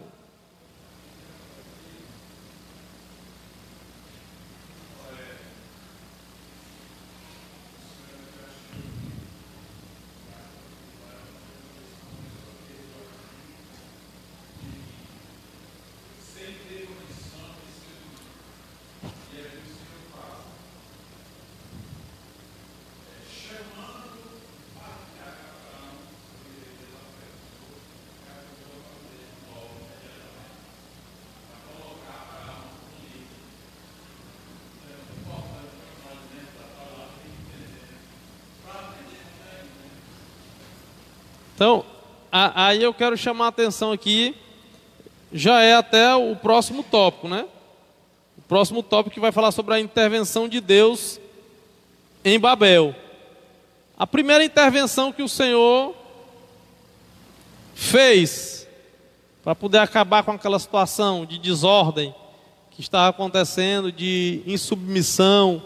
[41.57, 41.83] Então,
[42.26, 44.35] a, aí eu quero chamar a atenção aqui,
[45.33, 47.47] já é até o próximo tópico, né?
[48.39, 51.21] O próximo tópico que vai falar sobre a intervenção de Deus
[52.25, 52.95] em Babel.
[53.99, 55.95] A primeira intervenção que o Senhor
[57.75, 58.67] fez
[59.43, 62.15] para poder acabar com aquela situação de desordem
[62.73, 65.63] que estava acontecendo, de insubmissão,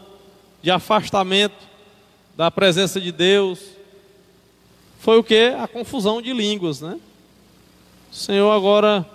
[0.62, 1.68] de afastamento
[2.36, 3.60] da presença de Deus,
[5.00, 5.54] foi o que?
[5.58, 7.00] A confusão de línguas, né?
[8.12, 9.08] O Senhor agora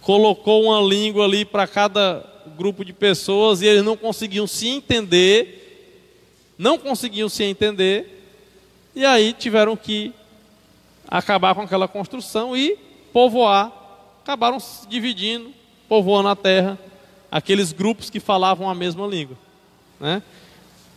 [0.00, 2.24] colocou uma língua ali para cada
[2.56, 8.24] grupo de pessoas e eles não conseguiam se entender, não conseguiam se entender,
[8.94, 10.14] e aí tiveram que
[11.08, 12.78] acabar com aquela construção e
[13.12, 13.72] povoar,
[14.22, 15.52] acabaram se dividindo,
[15.88, 16.78] povoando a terra,
[17.28, 19.36] aqueles grupos que falavam a mesma língua,
[19.98, 20.22] né?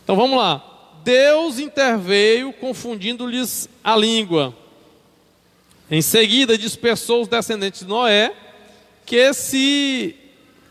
[0.04, 0.71] Então vamos lá.
[1.02, 4.54] Deus interveio, confundindo-lhes a língua.
[5.90, 8.32] Em seguida, dispersou os descendentes de Noé,
[9.04, 10.16] que se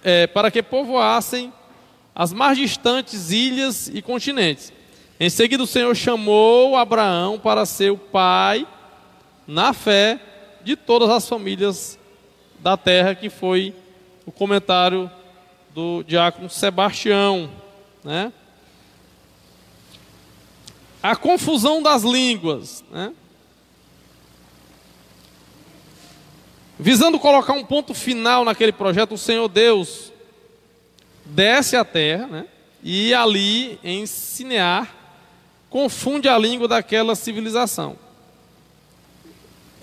[0.03, 1.53] é, para que povoassem
[2.15, 4.73] as mais distantes ilhas e continentes.
[5.19, 8.67] Em seguida, o Senhor chamou Abraão para ser o pai,
[9.45, 10.19] na fé,
[10.63, 11.99] de todas as famílias
[12.59, 13.73] da terra, que foi
[14.25, 15.09] o comentário
[15.73, 17.49] do diácono Sebastião,
[18.03, 18.31] né?
[21.01, 22.83] A confusão das línguas.
[22.91, 23.13] Né?
[26.77, 30.11] Visando colocar um ponto final naquele projeto, o Senhor Deus
[31.25, 32.45] desce à terra né?
[32.83, 34.93] e ali, em Cinear,
[35.69, 37.95] confunde a língua daquela civilização.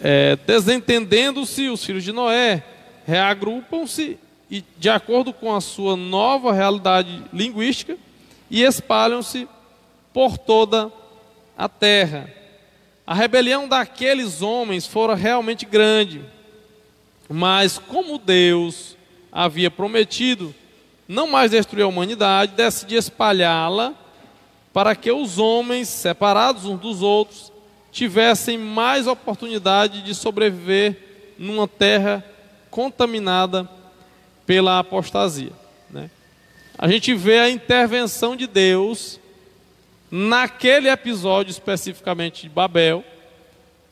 [0.01, 2.63] É, Desentendendo-se, os filhos de Noé
[3.07, 4.19] reagrupam-se
[4.51, 7.97] e, de acordo com a sua nova realidade linguística,
[8.51, 9.49] e espalham-se
[10.13, 10.91] por toda a
[11.67, 12.31] terra.
[13.07, 16.23] A rebelião daqueles homens fora realmente grande,
[17.27, 18.99] mas como Deus
[19.33, 20.55] havia prometido
[21.09, 23.95] não mais destruir a humanidade, decidiu espalhá-la
[24.75, 27.51] para que os homens, separados uns dos outros,
[27.91, 32.23] tivessem mais oportunidade de sobreviver numa terra
[32.71, 33.69] contaminada
[34.47, 35.53] pela apostasia.
[35.91, 36.11] Né?
[36.77, 39.19] A gente vê a intervenção de Deus
[40.11, 43.05] naquele episódio especificamente de Babel,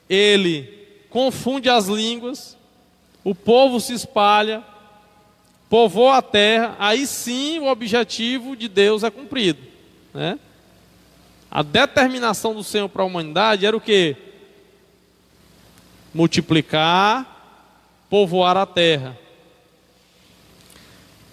[0.09, 0.73] ele
[1.11, 2.57] confunde as línguas,
[3.25, 4.63] o povo se espalha,
[5.69, 9.61] povoa a terra, aí sim o objetivo de Deus é cumprido.
[10.15, 10.39] Né?
[11.51, 14.17] A determinação do Senhor para a humanidade era o que?
[16.15, 17.37] Multiplicar,
[18.09, 19.19] povoar a terra.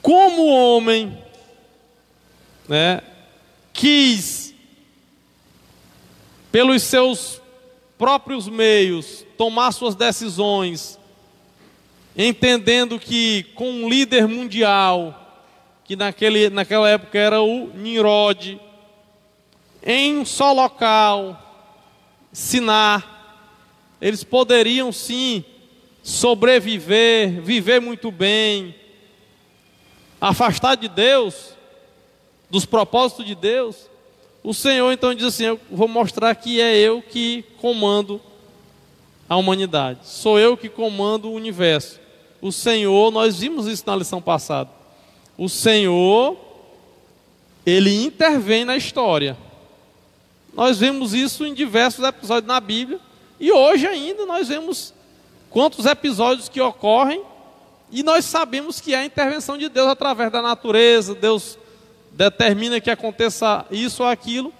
[0.01, 1.17] Como o homem
[2.67, 3.01] né,
[3.71, 4.42] quis,
[6.53, 7.41] pelos seus
[7.97, 10.99] próprios meios, tomar suas decisões,
[12.15, 15.19] entendendo que com um líder mundial,
[15.83, 18.61] que naquele, naquela época era o Nimrod,
[19.81, 21.39] em um só local,
[22.31, 23.49] Sinar,
[23.99, 25.43] eles poderiam sim
[26.03, 28.75] sobreviver, viver muito bem,
[30.21, 31.55] afastar de Deus,
[32.47, 33.89] dos propósitos de Deus.
[34.43, 38.19] O Senhor então diz assim: Eu vou mostrar que é eu que comando
[39.29, 41.99] a humanidade, sou eu que comando o universo.
[42.41, 44.69] O Senhor, nós vimos isso na lição passada.
[45.37, 46.37] O Senhor,
[47.65, 49.37] ele intervém na história.
[50.53, 52.99] Nós vemos isso em diversos episódios na Bíblia.
[53.39, 54.93] E hoje ainda nós vemos
[55.49, 57.23] quantos episódios que ocorrem.
[57.89, 61.15] E nós sabemos que é a intervenção de Deus através da natureza.
[61.15, 61.57] Deus
[62.13, 64.53] determina que aconteça isso ou aquilo.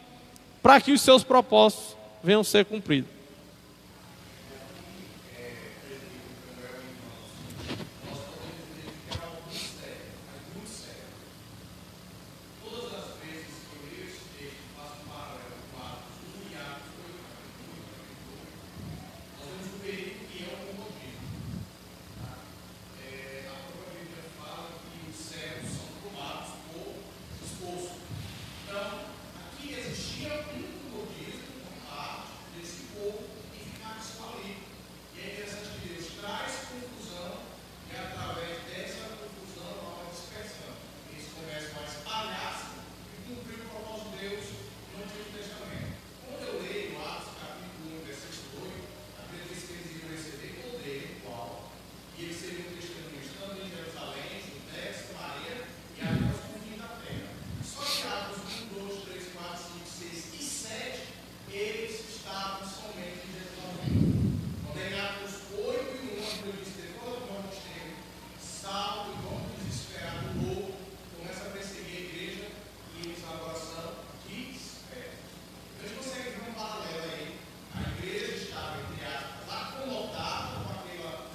[0.62, 3.13] Para que os seus propósitos venham ser cumpridos.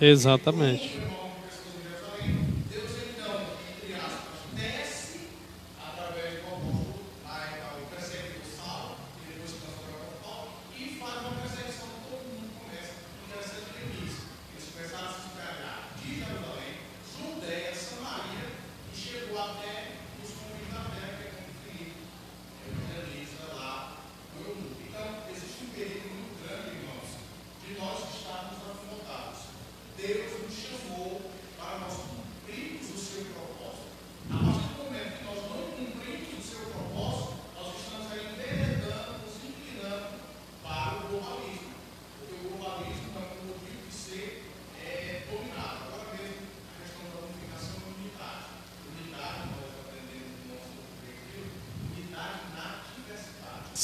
[0.01, 1.08] Exatamente.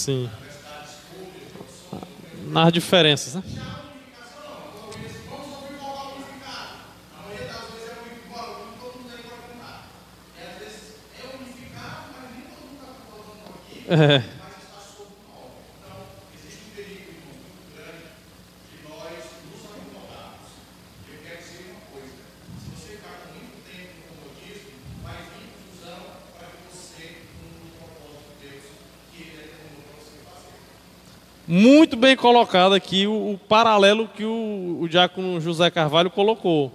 [0.05, 0.28] Sim.
[2.48, 3.42] Nas diferenças, né?
[13.88, 14.44] É.
[31.46, 36.73] muito bem colocado aqui o, o paralelo que o, o diácono José Carvalho colocou.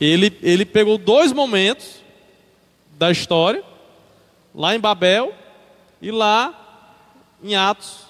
[0.00, 1.96] Ele, ele pegou dois momentos
[2.96, 3.64] da história,
[4.54, 5.34] lá em Babel
[6.00, 6.54] e lá
[7.42, 8.04] em Atos,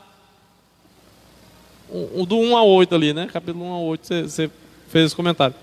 [1.89, 3.28] o, do 1 a 8 ali, né?
[3.33, 4.51] Capítulo 1 a 8, você, você
[4.89, 5.57] fez esse comentário.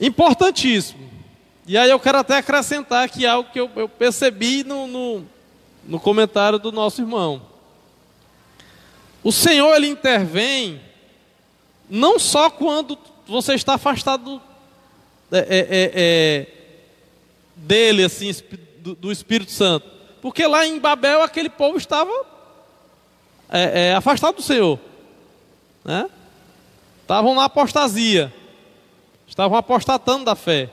[0.00, 1.06] Importantíssimo.
[1.66, 5.24] E aí eu quero até acrescentar aqui algo que eu, eu percebi no, no,
[5.86, 7.55] no comentário do nosso irmão.
[9.26, 10.80] O Senhor ele intervém
[11.90, 12.96] não só quando
[13.26, 14.40] você está afastado
[15.32, 16.46] é, é, é, é,
[17.56, 18.30] dele, assim,
[18.78, 19.84] do, do, Espírito Santo,
[20.22, 22.12] porque lá em Babel aquele povo estava
[23.50, 24.78] é, é, afastado do Senhor.
[25.84, 26.08] né?
[27.02, 28.32] Estavam na apostasia,
[29.26, 30.70] estavam apostatando da fé.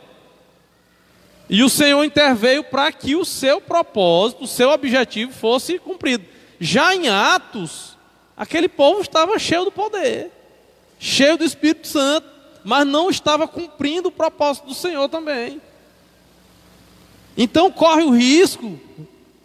[1.49, 6.23] E o Senhor interveio para que o seu propósito, o seu objetivo fosse cumprido.
[6.59, 7.92] Já em Atos,
[8.43, 10.29] aquele povo estava cheio do poder,
[10.99, 12.27] cheio do Espírito Santo,
[12.63, 15.61] mas não estava cumprindo o propósito do Senhor também.
[17.37, 18.79] Então corre o risco,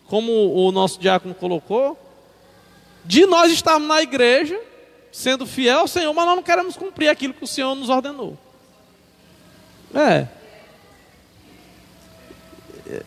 [0.07, 1.99] como o nosso diácono colocou,
[3.05, 4.61] de nós estarmos na igreja,
[5.13, 8.37] sendo fiel ao Senhor, mas nós não queremos cumprir aquilo que o Senhor nos ordenou.
[9.95, 10.27] É.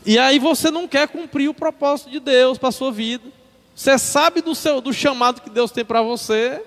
[0.06, 3.41] E aí você não quer cumprir o propósito de Deus para a sua vida.
[3.82, 6.64] Você sabe do, seu, do chamado que Deus tem para você,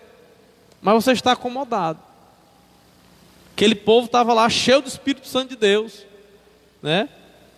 [0.83, 2.01] mas você está acomodado.
[3.53, 6.05] Aquele povo estava lá cheio do Espírito Santo de Deus,
[6.83, 7.09] né?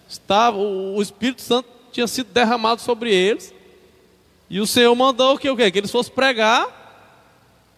[0.07, 3.55] Estava, o Espírito Santo tinha sido derramado sobre eles.
[4.51, 5.71] E o Senhor mandou que o quê?
[5.71, 6.69] Que eles fossem pregar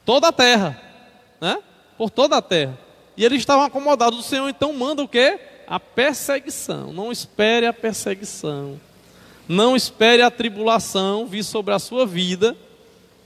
[0.05, 0.83] toda a terra,
[1.41, 1.63] né?
[1.97, 2.77] Por toda a terra.
[3.17, 4.19] E eles estavam acomodados.
[4.19, 5.39] O Senhor então manda o quê?
[5.65, 6.93] A perseguição.
[6.93, 8.81] Não espere a perseguição.
[9.49, 12.55] Não espere a tribulação vir sobre a sua vida,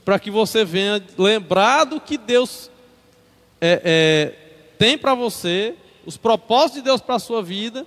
[0.05, 2.71] para que você venha lembrar do que Deus
[3.59, 4.33] é, é,
[4.77, 7.85] tem para você, os propósitos de Deus para a sua vida,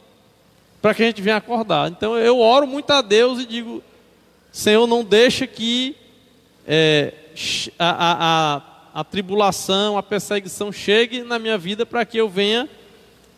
[0.83, 1.91] para que a gente venha acordar.
[1.91, 3.83] Então eu oro muito a Deus e digo:
[4.53, 5.97] Senhor, não deixa que
[6.67, 7.13] é,
[7.79, 8.63] a, a, a,
[9.01, 12.69] a tribulação, a perseguição chegue na minha vida para que eu venha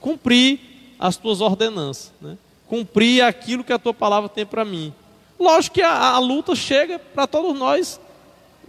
[0.01, 0.61] cumprir
[0.99, 2.36] as tuas ordenanças, né?
[2.69, 4.93] Cumprir aquilo que a tua palavra tem para mim.
[5.39, 8.01] Lógico que a, a luta chega para todos nós,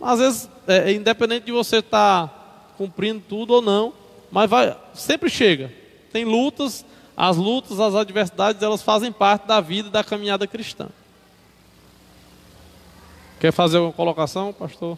[0.02, 2.34] às vezes, é, independente de você estar tá
[2.78, 3.94] cumprindo tudo ou não,
[4.32, 5.72] mas vai, sempre chega.
[6.12, 6.86] Tem lutas,
[7.18, 10.88] as lutas, as adversidades, elas fazem parte da vida da caminhada cristã.
[13.40, 14.98] Quer fazer alguma colocação, pastor?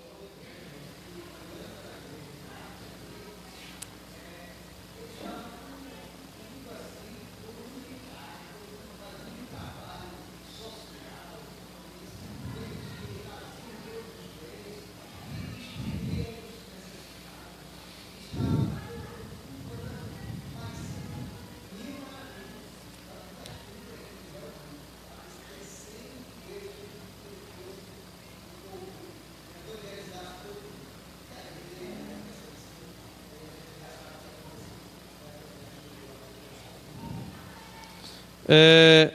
[38.47, 39.11] É,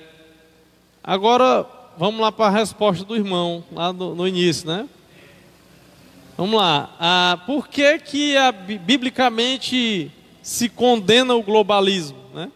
[1.02, 1.66] agora,
[1.98, 4.88] vamos lá para a resposta do irmão, lá no, no início, né?
[6.36, 6.94] Vamos lá.
[7.00, 10.12] Ah, por que, que a, biblicamente
[10.42, 12.18] se condena o globalismo?
[12.34, 12.50] Né?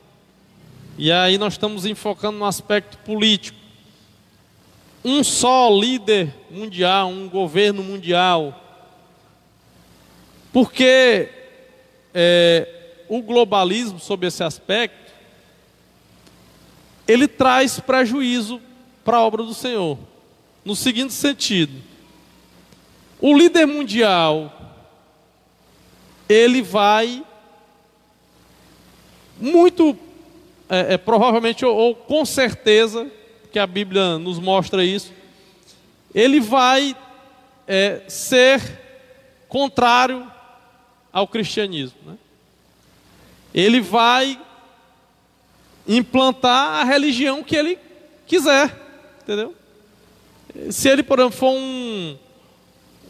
[0.98, 3.58] E aí nós estamos enfocando no aspecto político.
[5.02, 8.54] Um só líder mundial, um governo mundial.
[10.52, 11.30] Porque
[12.12, 12.68] é,
[13.08, 15.09] o globalismo, sob esse aspecto,
[17.10, 18.60] ele traz prejuízo
[19.04, 19.98] para a obra do Senhor.
[20.64, 21.82] No seguinte sentido:
[23.20, 24.78] o líder mundial,
[26.28, 27.24] ele vai
[29.40, 29.98] muito,
[30.68, 33.10] é, é, provavelmente, ou, ou com certeza,
[33.50, 35.12] que a Bíblia nos mostra isso,
[36.14, 36.96] ele vai
[37.66, 38.62] é, ser
[39.48, 40.30] contrário
[41.12, 41.98] ao cristianismo.
[42.06, 42.16] Né?
[43.52, 44.40] Ele vai
[45.86, 47.78] implantar a religião que ele
[48.26, 48.74] quiser,
[49.22, 49.54] entendeu?
[50.70, 52.16] Se ele, por exemplo, for um,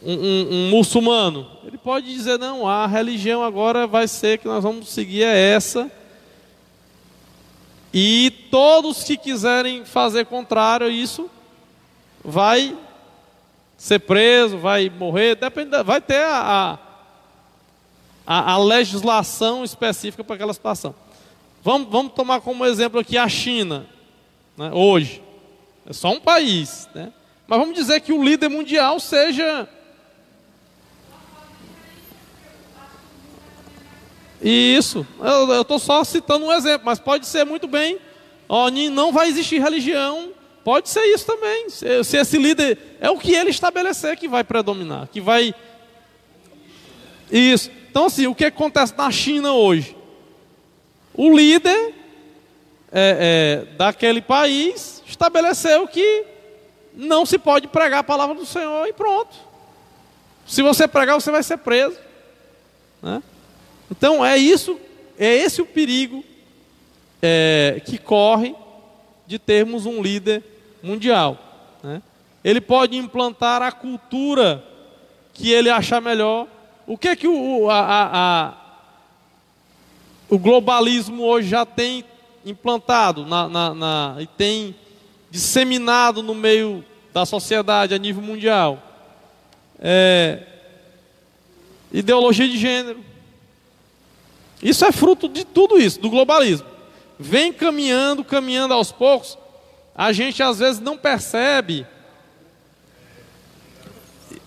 [0.03, 4.63] um, um, um, muçulmano, ele pode dizer: não, a religião agora vai ser que nós
[4.63, 5.91] vamos seguir é essa.
[7.93, 11.29] E todos que quiserem fazer contrário a isso,
[12.23, 12.77] vai
[13.77, 16.79] ser preso, vai morrer, depende, vai ter a,
[18.25, 20.95] a, a legislação específica para aquela situação.
[21.63, 23.85] Vamos, vamos tomar como exemplo aqui a China,
[24.57, 25.21] né, hoje.
[25.85, 27.13] É só um país, né?
[27.47, 29.67] Mas vamos dizer que o líder mundial seja.
[34.41, 37.99] Isso, eu estou só citando um exemplo, mas pode ser muito bem.
[38.49, 40.31] Ó, não vai existir religião,
[40.63, 41.69] pode ser isso também.
[41.69, 45.53] Se, se esse líder é o que ele estabelecer que vai predominar, que vai.
[47.31, 47.69] Isso.
[47.89, 49.95] Então, assim, o que acontece na China hoje?
[51.13, 51.93] O líder
[52.91, 56.25] é, é, daquele país estabeleceu que
[56.93, 59.35] não se pode pregar a palavra do Senhor e pronto.
[60.45, 61.97] Se você pregar, você vai ser preso.
[63.01, 63.21] Né?
[63.89, 64.79] Então é isso,
[65.17, 66.23] é esse o perigo
[67.21, 68.55] é, que corre
[69.25, 70.43] de termos um líder
[70.83, 71.37] mundial.
[71.83, 72.01] Né?
[72.43, 74.63] Ele pode implantar a cultura
[75.33, 76.47] que ele achar melhor,
[76.85, 78.53] O que que o, a, a,
[80.31, 82.05] o globalismo hoje já tem
[82.45, 84.73] implantado na, na, na, e tem
[85.29, 88.81] disseminado no meio da sociedade a nível mundial?
[89.77, 90.41] É,
[91.91, 93.03] ideologia de gênero.
[94.63, 96.67] Isso é fruto de tudo isso, do globalismo.
[97.19, 99.37] Vem caminhando, caminhando aos poucos.
[99.93, 101.85] A gente às vezes não percebe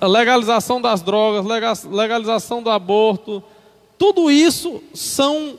[0.01, 1.45] a legalização das drogas,
[1.85, 3.45] legalização do aborto,
[3.99, 5.59] tudo isso são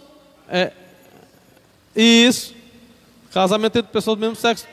[0.49, 0.71] é,
[1.95, 2.53] isso,
[3.31, 4.67] casamento entre pessoas do mesmo sexo,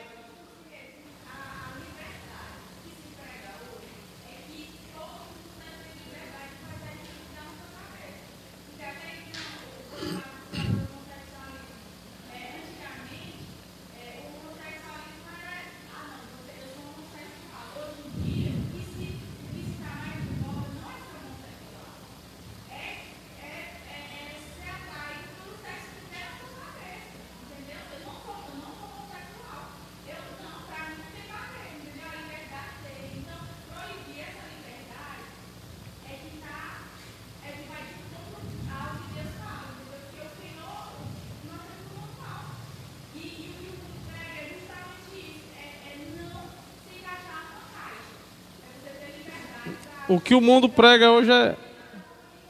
[50.15, 51.55] o que o mundo prega hoje é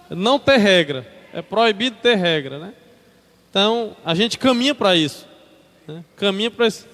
[0.10, 2.74] não ter regra, é proibido ter regra, né?
[3.50, 5.26] Então a gente caminha para isso,
[5.88, 6.04] né?
[6.16, 6.88] caminha para isso.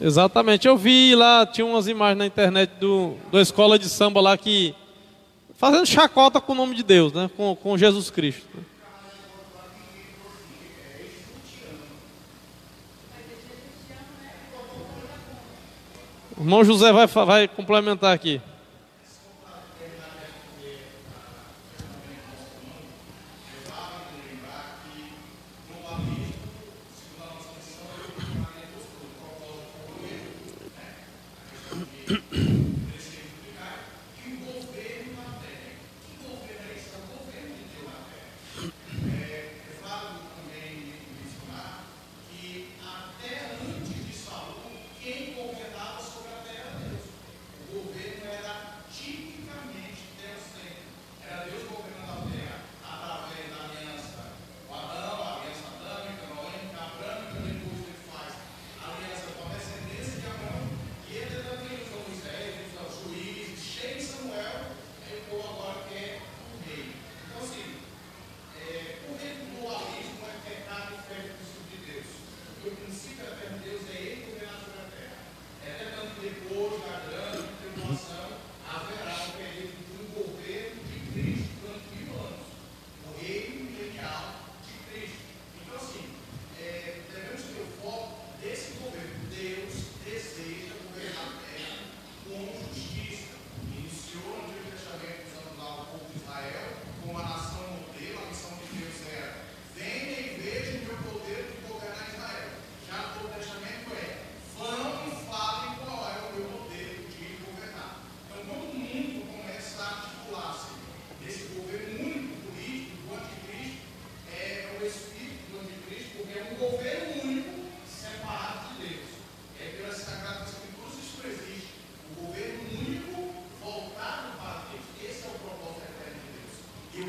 [0.00, 4.36] Exatamente, eu vi lá, tinha umas imagens na internet do, da escola de samba lá
[4.36, 4.74] que
[5.54, 7.30] fazendo chacota com o nome de Deus, né?
[7.36, 8.46] com, com Jesus Cristo.
[8.54, 8.62] Né?
[16.44, 18.40] Irmão José vai, vai complementar aqui.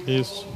[0.07, 0.45] Isso.
[0.47, 0.53] Um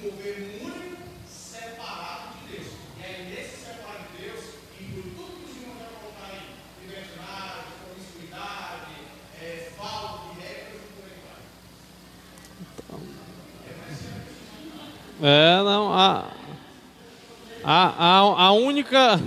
[0.00, 0.96] governo único,
[1.28, 2.68] separado de Deus.
[2.98, 4.40] E aí, nesse separado de Deus,
[4.80, 6.40] inclui tudo que os irmãos já colocaram aí:
[6.80, 8.92] libertinagem, promiscuidade,
[9.42, 9.44] é,
[9.76, 11.20] falta de regras e por aí
[15.20, 15.28] vai.
[15.30, 15.92] É, não.
[15.92, 16.24] A,
[17.62, 19.20] a, a, a única.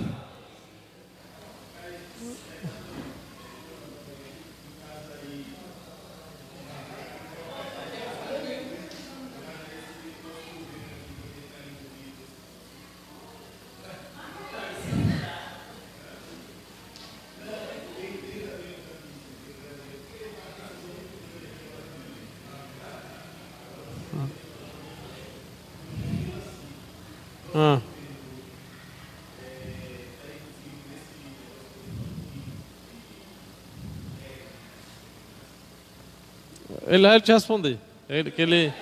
[27.54, 27.80] Ah.
[36.86, 37.78] Ele vai te responder.
[38.08, 38.72] Ele, que ele...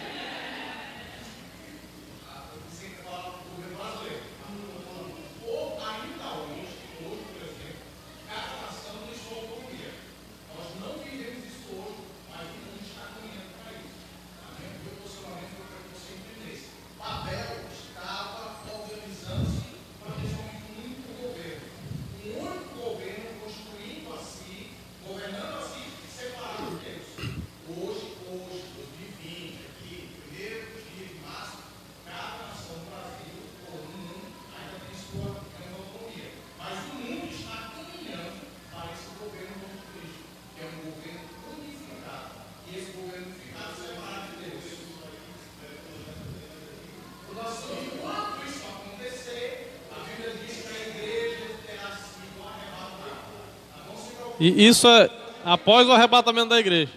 [54.42, 55.08] E isso é
[55.44, 56.90] após o arrebatamento da igreja.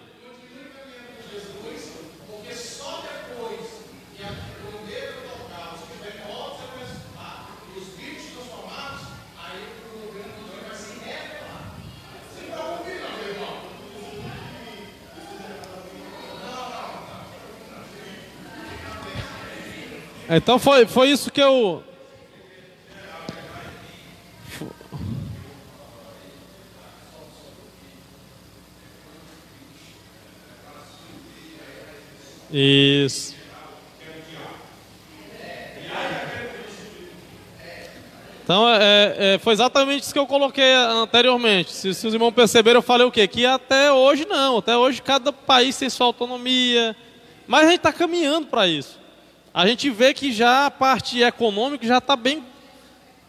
[20.27, 21.83] Então foi, foi isso que eu.
[32.57, 33.35] Isso.
[38.43, 41.73] Então, é, é, foi exatamente isso que eu coloquei anteriormente.
[41.73, 43.27] Se, se, os irmãos perceberam, eu falei o quê?
[43.27, 44.59] Que até hoje não.
[44.59, 46.95] Até hoje cada país tem sua autonomia.
[47.47, 49.05] Mas a gente está caminhando para isso
[49.55, 52.43] a gente vê que já a parte econômica já está bem,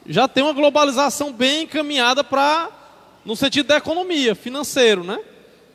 [0.04, 2.68] já tem uma globalização bem encaminhada para,
[3.24, 5.20] no sentido da economia, financeiro, né?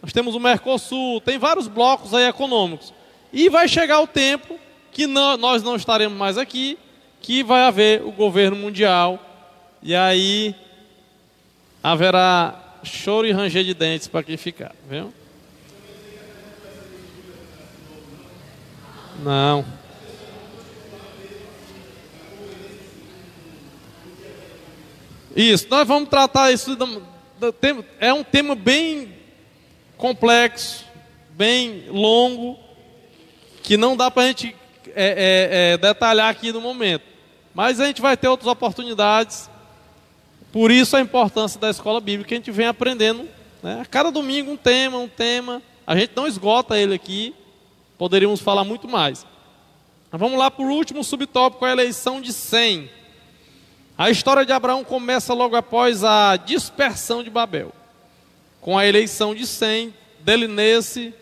[0.03, 2.93] Nós temos o Mercosul, tem vários blocos aí econômicos.
[3.33, 4.59] E vai chegar o tempo
[4.91, 6.77] que não, nós não estaremos mais aqui,
[7.21, 9.19] que vai haver o governo mundial,
[9.81, 10.55] e aí
[11.81, 15.13] haverá choro e ranger de dentes para quem ficar, viu?
[19.23, 19.63] Não.
[25.35, 26.77] Isso, nós vamos tratar isso.
[27.99, 29.13] É um tema bem
[29.95, 30.83] complexo,
[31.31, 32.59] bem longo,
[33.63, 34.55] que não dá para a gente
[34.87, 37.03] é, é, é, detalhar aqui no momento.
[37.53, 39.49] Mas a gente vai ter outras oportunidades.
[40.51, 43.27] Por isso a importância da escola bíblica, a gente vem aprendendo.
[43.61, 43.79] Né?
[43.81, 45.61] A cada domingo um tema, um tema.
[45.85, 47.33] A gente não esgota ele aqui.
[47.97, 49.25] Poderíamos falar muito mais.
[50.11, 52.89] Mas vamos lá para o último subtópico, a eleição de 100.
[53.97, 57.71] A história de Abraão começa logo após a dispersão de Babel,
[58.59, 61.13] com a eleição de Sem, delinea-se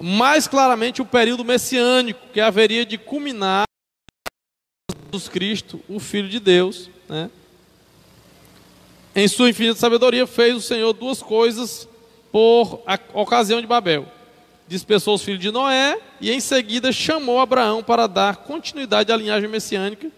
[0.00, 3.64] mais claramente o período messiânico que haveria de culminar
[5.12, 7.30] Jesus Cristo, o Filho de Deus, né?
[9.14, 11.88] Em sua infinita sabedoria fez o Senhor duas coisas
[12.30, 12.82] por
[13.14, 14.06] ocasião de Babel.
[14.68, 19.48] Dispersou os filhos de Noé e em seguida chamou Abraão para dar continuidade à linhagem
[19.48, 20.10] messiânica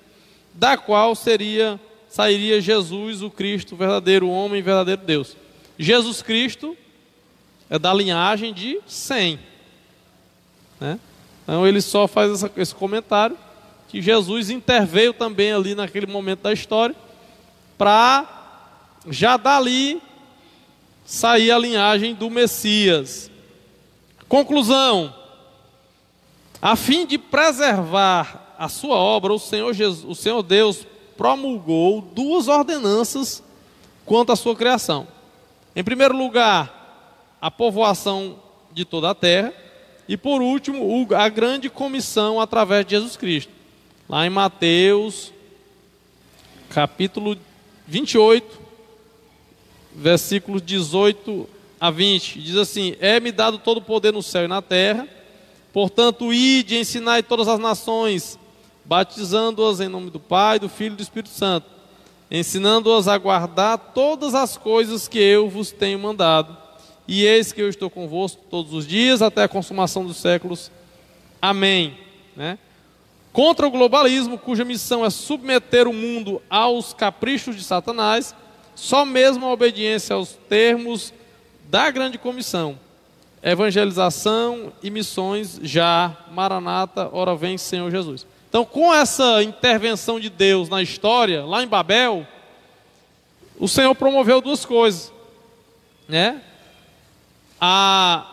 [0.52, 5.36] da qual seria sairia Jesus, o Cristo, verdadeiro homem, verdadeiro Deus.
[5.78, 6.76] Jesus Cristo
[7.68, 9.38] é da linhagem de 100.
[10.80, 10.98] Né?
[11.42, 13.36] Então ele só faz essa, esse comentário
[13.88, 16.94] que Jesus interveio também ali naquele momento da história
[17.76, 18.26] para
[19.08, 20.02] já dali
[21.04, 23.30] sair a linhagem do Messias.
[24.28, 25.14] Conclusão:
[26.60, 32.48] a fim de preservar a sua obra, o Senhor, Jesus, o Senhor Deus promulgou duas
[32.48, 33.42] ordenanças
[34.04, 35.06] quanto à sua criação.
[35.74, 38.36] Em primeiro lugar, a povoação
[38.72, 39.52] de toda a terra,
[40.08, 43.52] e por último, a grande comissão através de Jesus Cristo.
[44.08, 45.34] Lá em Mateus,
[46.70, 47.36] capítulo
[47.86, 48.58] 28,
[49.94, 51.46] versículos 18
[51.78, 55.06] a 20, diz assim: É-me dado todo o poder no céu e na terra,
[55.74, 58.38] portanto, ide e ensinai todas as nações,
[58.86, 61.66] batizando-as em nome do Pai, do Filho e do Espírito Santo,
[62.30, 66.67] ensinando-as a guardar todas as coisas que eu vos tenho mandado.
[67.08, 70.70] E eis que eu estou convosco todos os dias até a consumação dos séculos.
[71.40, 71.96] Amém.
[72.36, 72.58] Né?
[73.32, 78.34] Contra o globalismo, cuja missão é submeter o mundo aos caprichos de Satanás,
[78.74, 81.14] só mesmo a obediência aos termos
[81.70, 82.78] da grande comissão.
[83.42, 88.26] Evangelização e missões já, Maranata, ora vem Senhor Jesus.
[88.50, 92.26] Então, com essa intervenção de Deus na história, lá em Babel,
[93.58, 95.12] o Senhor promoveu duas coisas,
[96.06, 96.42] né?
[97.60, 98.26] A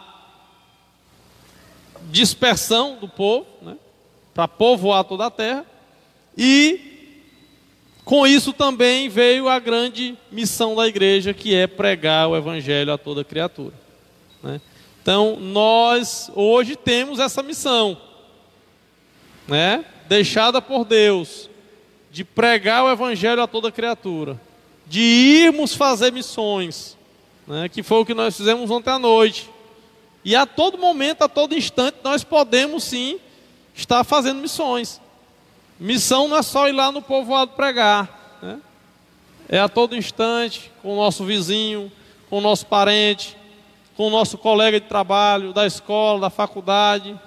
[2.12, 3.76] dispersão do povo, né?
[4.34, 5.66] Para povoar toda a terra,
[6.38, 7.22] e
[8.04, 12.98] com isso também veio a grande missão da igreja, que é pregar o evangelho a
[12.98, 13.74] toda criatura.
[14.44, 14.62] Né?
[15.02, 17.98] Então, nós hoje temos essa missão,
[19.48, 19.86] né?
[20.08, 21.50] deixada por Deus
[22.12, 24.40] de pregar o Evangelho a toda criatura,
[24.88, 26.95] de irmos fazer missões,
[27.48, 29.50] né, que foi o que nós fizemos ontem à noite.
[30.24, 33.20] E a todo momento, a todo instante, nós podemos sim
[33.76, 35.00] estar fazendo missões.
[35.80, 38.60] Missão não é só ir lá no povoado pregar, né?
[39.48, 41.92] é a todo instante, com o nosso vizinho,
[42.30, 43.38] com o nosso parente,
[43.96, 47.20] com o nosso colega de trabalho, da escola, da faculdade.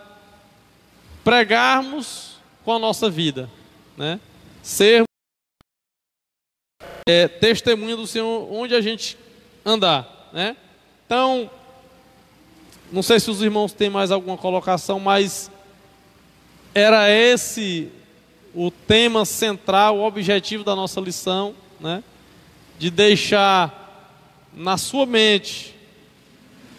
[1.22, 3.48] Pregarmos com a nossa vida,
[3.96, 4.18] né?
[4.62, 5.04] Ser
[7.06, 9.16] é, testemunha do Senhor onde a gente
[9.68, 10.30] andar.
[10.32, 10.56] né?
[11.06, 11.50] Então,
[12.90, 15.50] não sei se os irmãos têm mais alguma colocação, mas
[16.74, 17.90] era esse
[18.54, 22.02] o tema central, o objetivo da nossa lição, né?
[22.78, 24.16] De deixar
[24.54, 25.74] na sua mente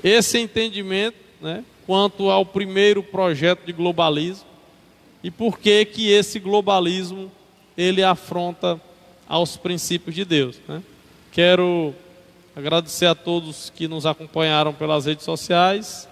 [0.04, 1.64] esse entendimento, né?
[1.86, 4.48] Quanto ao primeiro projeto de globalismo
[5.24, 7.32] e por que que esse globalismo
[7.78, 8.80] ele afronta
[9.28, 10.82] aos princípios de Deus, né?
[11.32, 11.94] Quero
[12.60, 16.09] agradecer a todos que nos acompanharam pelas redes sociais